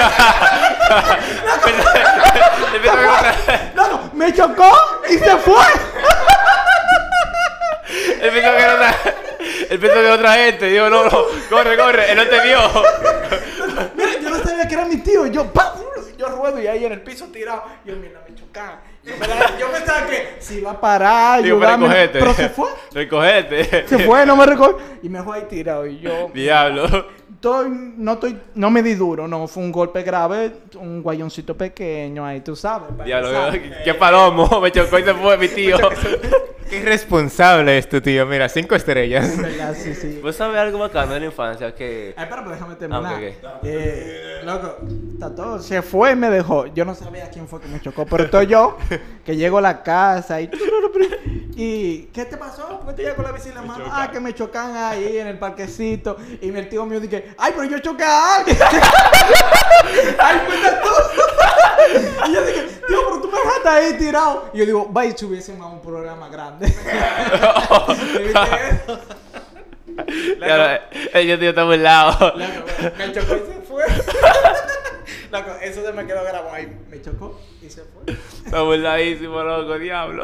[2.88, 4.10] Otra- ¡Loco!
[4.14, 4.72] ¡Me chocó!
[5.10, 5.64] ¡Y se fue!
[8.22, 8.96] empiezo a ver otra.
[9.70, 10.66] Empiezo a ver otra gente.
[10.68, 12.60] Digo, no, no, corre, corre, él no te vio.
[13.96, 15.26] Mira, yo no sabía que era mi tío.
[15.28, 15.74] Yo, ¡pam!
[16.18, 17.64] Yo ruedo y ahí en el piso tirado.
[17.86, 18.80] Yo, mira, me chocaban.
[19.60, 22.68] Yo pensaba que si iba a parar, Digo, ayudarme, pero se fue.
[22.92, 23.88] Recogerte.
[23.88, 24.80] Se fue, no me recogió.
[25.04, 25.86] Y me dejó ahí tirado.
[25.86, 27.08] Y yo, Diablo.
[27.38, 32.26] Estoy, no estoy, no me di duro, no, fue un golpe grave, un guayoncito pequeño
[32.26, 32.90] ahí, tú sabes.
[33.06, 33.30] Diablo,
[33.84, 34.60] qué palomo.
[34.62, 35.78] Me chocó y se fue mi tío.
[36.70, 38.26] Qué irresponsable es tu tío.
[38.26, 39.38] Mira, cinco estrellas.
[39.42, 39.76] ¿Verdad?
[39.78, 40.20] Sí, sí.
[40.22, 41.74] ¿Vos sabés algo bacano de la infancia?
[41.74, 42.14] Que...
[42.18, 43.06] Ay, pero déjame terminar.
[43.06, 44.78] Ah, ok, Eh, loco,
[45.14, 45.60] está todo.
[45.60, 46.68] Se fue y me dejó.
[46.68, 48.78] Yo no sabía quién fue que me chocó, pero estoy yo,
[49.26, 50.50] que llego a la casa y...
[51.60, 52.80] ¿Y qué te pasó?
[52.82, 53.86] ¿Por qué tú llegas con la bici en la mano?
[53.90, 56.16] Ah, que me chocan ahí en el parquecito.
[56.40, 58.58] Y mi tío mío dice, ay, pero yo choqué a alguien.
[60.20, 60.90] ay, cuenta tú.
[62.28, 64.50] Y yo dije, tío, pero tú me dejaste ahí tirado.
[64.54, 66.68] Y yo digo, va y subiésemos a un programa grande.
[68.16, 69.00] ¿Y viste eso?
[70.40, 70.80] Diablo,
[71.14, 72.34] eh, yo tío está burlado.
[72.98, 73.84] Me chocó y se fue.
[75.32, 76.78] Loco, eso se me quedó grabado ahí.
[76.90, 78.16] Me chocó y se fue.
[78.46, 80.24] Está burladísimo, loco, diablo.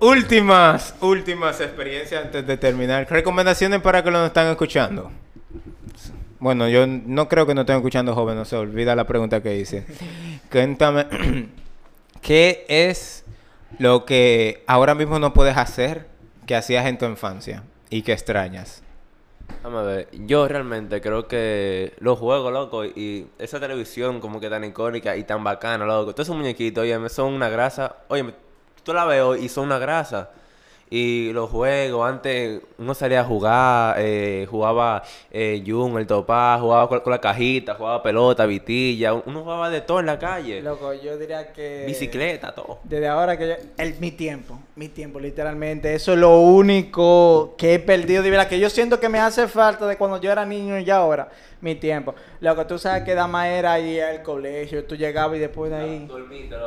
[0.00, 3.06] Últimas, últimas experiencias antes de terminar.
[3.08, 5.12] Recomendaciones para que lo están escuchando.
[6.42, 9.56] Bueno, yo no creo que no estén escuchando joven, no se olvida la pregunta que
[9.60, 9.86] hice.
[10.50, 11.06] Cuéntame,
[12.20, 13.24] ¿qué es
[13.78, 16.08] lo que ahora mismo no puedes hacer
[16.44, 18.82] que hacías en tu infancia y que extrañas?
[19.62, 24.64] A ver, yo realmente creo que los juegos, loco, y esa televisión como que tan
[24.64, 26.12] icónica y tan bacana, loco.
[26.12, 27.98] Todos esos muñequitos, oye, son una grasa.
[28.08, 28.34] Oye,
[28.82, 30.30] tú la veo y son una grasa.
[30.94, 36.86] Y los juegos, antes uno salía a jugar, eh, jugaba eh, Jun, el topaz, jugaba
[36.86, 39.14] con, con la cajita, jugaba pelota, vitilla.
[39.14, 40.60] Uno jugaba de todo en la calle.
[40.60, 41.84] Loco, yo diría que.
[41.86, 42.80] Bicicleta, todo.
[42.84, 43.54] Desde ahora que yo.
[43.78, 44.60] El, mi tiempo.
[44.76, 45.94] Mi tiempo, literalmente.
[45.94, 48.22] Eso es lo único que he perdido.
[48.22, 50.90] De verdad, que yo siento que me hace falta de cuando yo era niño y
[50.90, 51.30] ahora.
[51.62, 52.12] Mi tiempo.
[52.40, 54.84] Loco, tú sabes que dama era ahí al colegio.
[54.84, 56.08] Tú llegabas y después de ahí.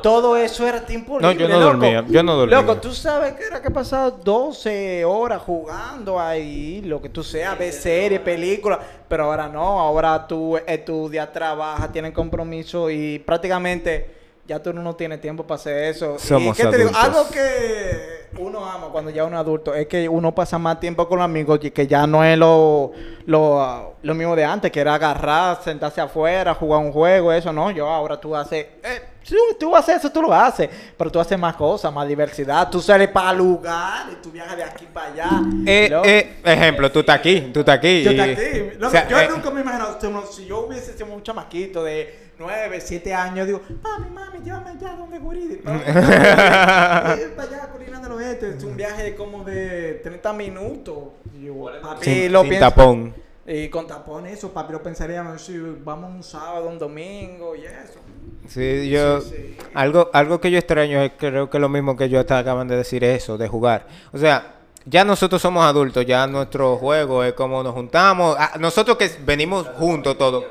[0.02, 1.66] Todo eso era tiempo No, yo no loco.
[1.66, 2.62] dormía, yo no dormía.
[2.62, 7.57] Loco, tú sabes que era que pasaba 12 horas jugando ahí, lo que tú seas,
[7.57, 14.62] ver series, películas, pero ahora no, ahora tú estudias, trabajas, tienes compromiso y prácticamente ya
[14.62, 16.18] tú no tienes tiempo para hacer eso.
[16.20, 16.89] Somos ¿Y qué te digo?
[16.93, 17.04] adultos.
[17.04, 21.08] Algo que uno ama cuando ya uno es adulto es que uno pasa más tiempo
[21.08, 22.91] con los amigos y que ya no es lo,
[23.26, 27.72] lo, lo mismo de antes, que era agarrar, sentarse afuera, jugar un juego, eso no.
[27.72, 31.39] Yo ahora tú haces, eh, tú, tú haces eso, tú lo haces, pero tú haces
[31.39, 32.70] más cosas, más diversidad.
[32.70, 35.30] Tú sales para lugares, tú viajas de aquí para allá.
[35.66, 38.04] Eh, eh, ejemplo, tú estás aquí, tú estás aquí.
[38.04, 38.41] Yo y- aquí.
[38.78, 39.86] Loco, o sea, yo eh, nunca me imagino,
[40.30, 44.96] si yo hubiese sido un chamaquito de 9, 7 años, digo, mami, mami, llévame allá
[44.98, 45.56] donde Guridi.
[45.58, 48.50] para allá, Colinando del Oeste.
[48.58, 50.96] Es un viaje como de 30 minutos.
[51.40, 53.14] Y yo, papi, sin, lo sin pienso- tapón.
[53.48, 58.00] Y con tapón eso, papi, lo pensaríamos si vamos un sábado, un domingo y eso.
[58.48, 59.22] Sí, yo...
[59.22, 59.58] Sí, sí.
[59.76, 62.76] Algo, algo que yo extraño es creo que lo mismo que yo hasta acaban de
[62.78, 63.86] decir eso, de jugar.
[64.14, 64.56] O sea,
[64.86, 68.36] ya nosotros somos adultos, ya nuestro juego es como nos juntamos.
[68.40, 70.44] Ah, nosotros que venimos juntos todos.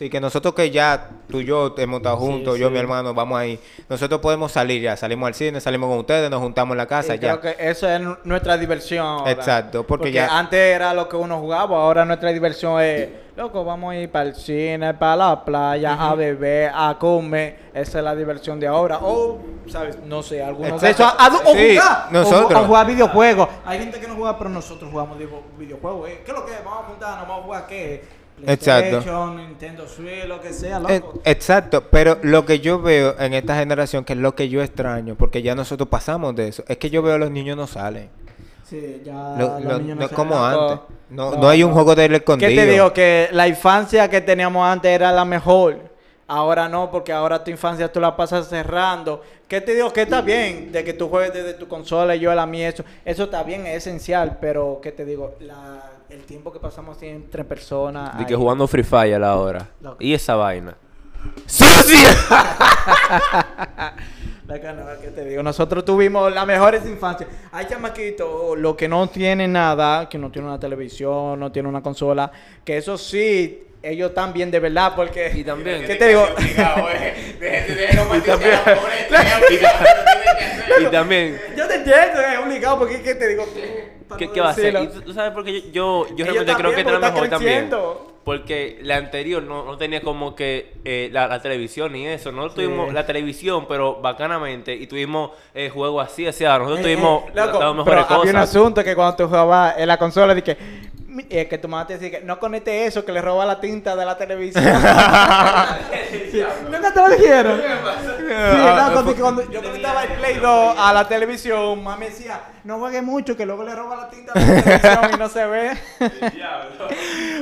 [0.00, 3.12] Sí, que nosotros que ya tú y yo hemos estado juntos, yo y mi hermano,
[3.12, 3.60] vamos ahí.
[3.86, 7.16] Nosotros podemos salir ya, salimos al cine, salimos con ustedes, nos juntamos en la casa
[7.16, 7.38] Y ya.
[7.38, 9.04] creo que eso es nu- nuestra diversión.
[9.04, 9.30] ahora.
[9.30, 13.92] Exacto, porque ya- antes era lo que uno jugaba, ahora nuestra diversión es, loco, vamos
[13.92, 17.68] a ir para el cine, para la playa, a beber, a comer.
[17.74, 19.00] Esa es la diversión de ahora.
[19.02, 19.38] O,
[19.68, 19.98] ¿sabes?
[20.06, 21.04] No sé, algunos de esos.
[21.04, 22.06] a- a- o Sí, jugar.
[22.10, 22.58] nosotros.
[22.58, 23.48] a jugar videojuegos.
[23.66, 25.18] Hay gente que no juega, pero nosotros jugamos
[25.58, 26.08] videojuegos.
[26.08, 26.22] ¿eh?
[26.24, 26.64] ¿Qué es lo que es?
[26.64, 28.19] Vamos a juntarnos, vamos a jugar qué?
[28.46, 29.30] Exacto.
[29.34, 31.20] Nintendo Switch, lo que sea, Eh, loco.
[31.24, 35.14] exacto, pero lo que yo veo en esta generación, que es lo que yo extraño,
[35.16, 38.08] porque ya nosotros pasamos de eso, es que yo veo a los niños no salen.
[38.64, 40.78] Sí, ya Lo- los lo- niños no es se- como antes.
[41.10, 42.48] No, no hay un juego de escondido.
[42.48, 42.92] ¿Qué te digo?
[42.92, 45.90] Que la infancia que teníamos antes era la mejor.
[46.28, 49.20] Ahora no, porque ahora tu infancia tú la pasas cerrando.
[49.48, 49.92] ¿Qué te digo?
[49.92, 52.68] Que está bien de que tú juegues desde tu consola y yo a la mía.
[52.68, 54.38] Eso, eso está bien, es esencial.
[54.40, 55.34] Pero, ¿qué te digo?
[55.40, 58.14] La- el tiempo que pasamos entre personas.
[58.14, 59.68] De ahí- que jugando Free Fire a la hora.
[59.80, 59.96] Loco.
[60.00, 60.76] Y esa vaina.
[61.46, 62.08] ¡Sucia!
[64.46, 65.42] La que no, ¿qué te digo?
[65.44, 67.28] Nosotros tuvimos las mejores infancias.
[67.52, 71.82] Hay chamaquitos, lo que no tienen nada, que no tienen una televisión, no tienen una
[71.82, 72.32] consola,
[72.64, 75.32] que eso sí, ellos están bien de verdad, porque...
[75.34, 76.26] Y también- ¿Qué te digo?
[80.80, 83.44] Y también, Yo te entiendo, es obligado, porque ¿qué te digo?
[84.18, 84.82] ¿qué, va a.
[84.82, 87.70] ¿Y tú, tú sabes por qué yo, yo, realmente creo que también, porque mejor también?
[88.24, 92.30] Porque la anterior no, no tenía como que eh, la, la televisión ni eso.
[92.30, 94.74] No tuvimos la televisión, pero bacanamente.
[94.74, 96.44] Y tuvimos eh, juegos así, así.
[96.44, 98.50] Nosotros Eh, tuvimos eh, loco, las mejores pero Había un cosas.
[98.50, 100.56] asunto que cuando tú jugabas en la consola, dije,
[101.28, 103.96] eh, que tu mamá te decía que no conecte eso, que le roba la tinta
[103.96, 104.64] de la televisión.
[106.30, 107.60] Sí, Nunca te lo dijeron.
[108.32, 112.78] Ah, no, cuando, cuando yo conectaba el Play 2 a la televisión, mami decía, no
[112.78, 115.70] juegue mucho, que luego le roba la tinta a la televisión y no se ve.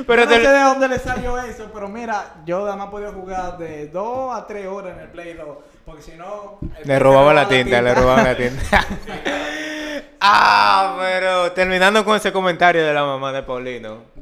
[0.07, 3.57] Pero no sé de dónde le salió eso, pero mira, yo nada más podía jugar
[3.57, 5.47] de 2 a 3 horas en el Play 2,
[5.85, 6.59] porque si no...
[6.83, 8.85] Le robaba la tinta, le robaban la tinta.
[10.21, 14.18] ah, pero terminando con ese comentario de la mamá de Paulino.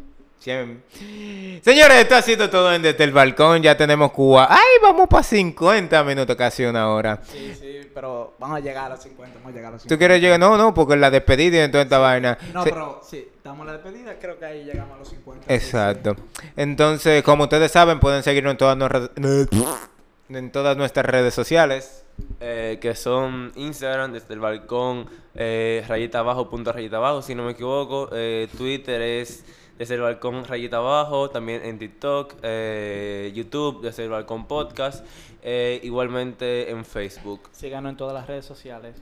[1.62, 3.62] Señores, esto ha sido todo en Desde el Balcón.
[3.62, 4.48] Ya tenemos Cuba.
[4.50, 7.20] ¡Ay, vamos para 50 minutos, casi una hora!
[7.24, 9.96] Sí, sí, pero vamos a llegar a los 50, vamos a llegar a los 50.
[9.96, 10.40] ¿Tú quieres llegar?
[10.40, 12.38] No, no, porque la despedida y toda esta vaina.
[12.54, 15.46] No, Se- pero sí, estamos en la despedida, creo que ahí llegamos a los 50.
[15.48, 16.16] sí, Exacto.
[16.56, 19.10] Entonces, como ustedes saben, pueden seguirnos en todas, nuestras-
[20.30, 22.04] en todas nuestras redes sociales.
[22.40, 27.44] Eh, que son Instagram desde el balcón, eh, rayita abajo, punto rayita abajo, si no
[27.44, 28.10] me equivoco.
[28.12, 29.44] Eh, Twitter es
[29.78, 31.30] desde el balcón, rayita abajo.
[31.30, 35.06] También en TikTok, eh, YouTube, desde el balcón podcast.
[35.44, 37.42] eh, igualmente en Facebook.
[37.52, 37.68] sí.
[37.68, 38.96] Síganos en todas las redes sociales.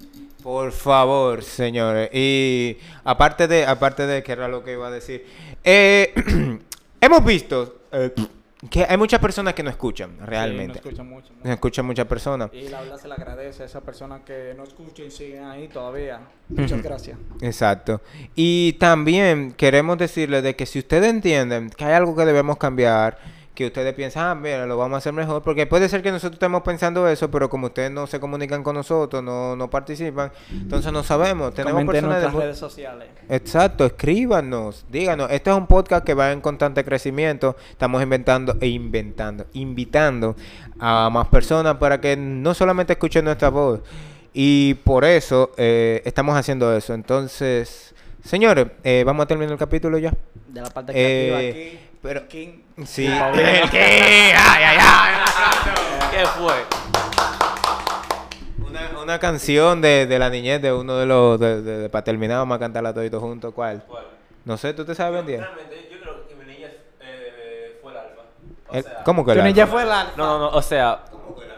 [0.43, 2.09] Por favor, señores.
[2.13, 5.25] Y aparte de, aparte de que era lo que iba a decir,
[5.63, 6.13] eh,
[7.01, 8.13] hemos visto eh,
[8.69, 10.79] que hay muchas personas que no escuchan realmente.
[10.79, 11.33] Sí, nos escuchan mucho.
[11.43, 12.49] No escuchan muchas personas.
[12.53, 15.67] Y la verdad se le agradece a esas personas que no escuchen y siguen ahí
[15.67, 16.19] todavía.
[16.49, 17.17] Muchas gracias.
[17.41, 18.01] Exacto.
[18.35, 23.17] Y también queremos decirles de que si ustedes entienden que hay algo que debemos cambiar,
[23.55, 26.33] que ustedes piensan, ah, mira, lo vamos a hacer mejor, porque puede ser que nosotros
[26.33, 30.91] estemos pensando eso, pero como ustedes no se comunican con nosotros, no, no participan, entonces
[30.91, 31.53] no sabemos.
[31.53, 33.07] Tenemos Comenten en personas de redes sociales.
[33.29, 35.31] Exacto, escríbanos, díganos.
[35.31, 37.55] Este es un podcast que va en constante crecimiento.
[37.71, 40.35] Estamos inventando e inventando, invitando
[40.79, 43.79] a más personas para que no solamente escuchen nuestra voz.
[44.33, 46.93] Y por eso eh, estamos haciendo eso.
[46.93, 50.13] Entonces, señores, eh, vamos a terminar el capítulo ya.
[50.49, 51.79] De la parte Eh, creativa aquí.
[52.07, 52.61] Pero- King.
[52.85, 53.05] Sí.
[53.07, 54.33] ¿El qué?
[54.37, 55.13] Ay, ay, ay.
[56.11, 56.53] ¿Qué fue?
[58.67, 61.39] Una, una canción de, de la niñez de uno de los...
[61.39, 63.53] De, de- para terminar, vamos a cantarla toditos juntos.
[63.53, 63.83] ¿Cuál?
[64.43, 65.41] No sé, ¿tú te sabes bien?
[65.41, 66.67] Realmente, yo creo que mi niña
[67.01, 68.21] eh, fue el alfa.
[68.69, 70.03] O El- sea, ¿Cómo que Tu la- niña fue la...
[70.15, 70.99] No, no, no, o sea,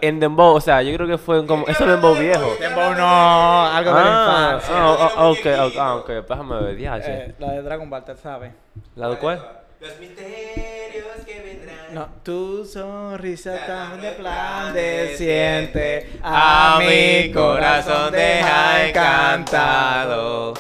[0.01, 1.65] en Dembow, o sea, yo creo que fue como.
[1.67, 2.55] Eso es Dembow viejo.
[2.59, 4.75] Dembow no, algo de la Ah, infancia.
[4.77, 5.37] ah, ok,
[5.71, 8.51] ok, ah, ok, déjame ver, ya, Eh, la de Dragon Ball, ¿te sabes?
[8.95, 9.43] ¿La de cuál?
[9.79, 11.93] Los misterios que vendrán.
[11.93, 20.55] No, tu sonrisa tan de plan de de siente a mi corazón deja encantado.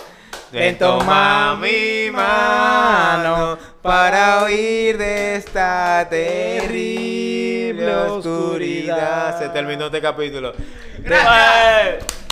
[0.51, 9.39] Ven, toma mi mano para huir de esta terrible oscuridad.
[9.39, 10.53] Se terminó este capítulo.
[10.99, 12.26] ¡Gracias!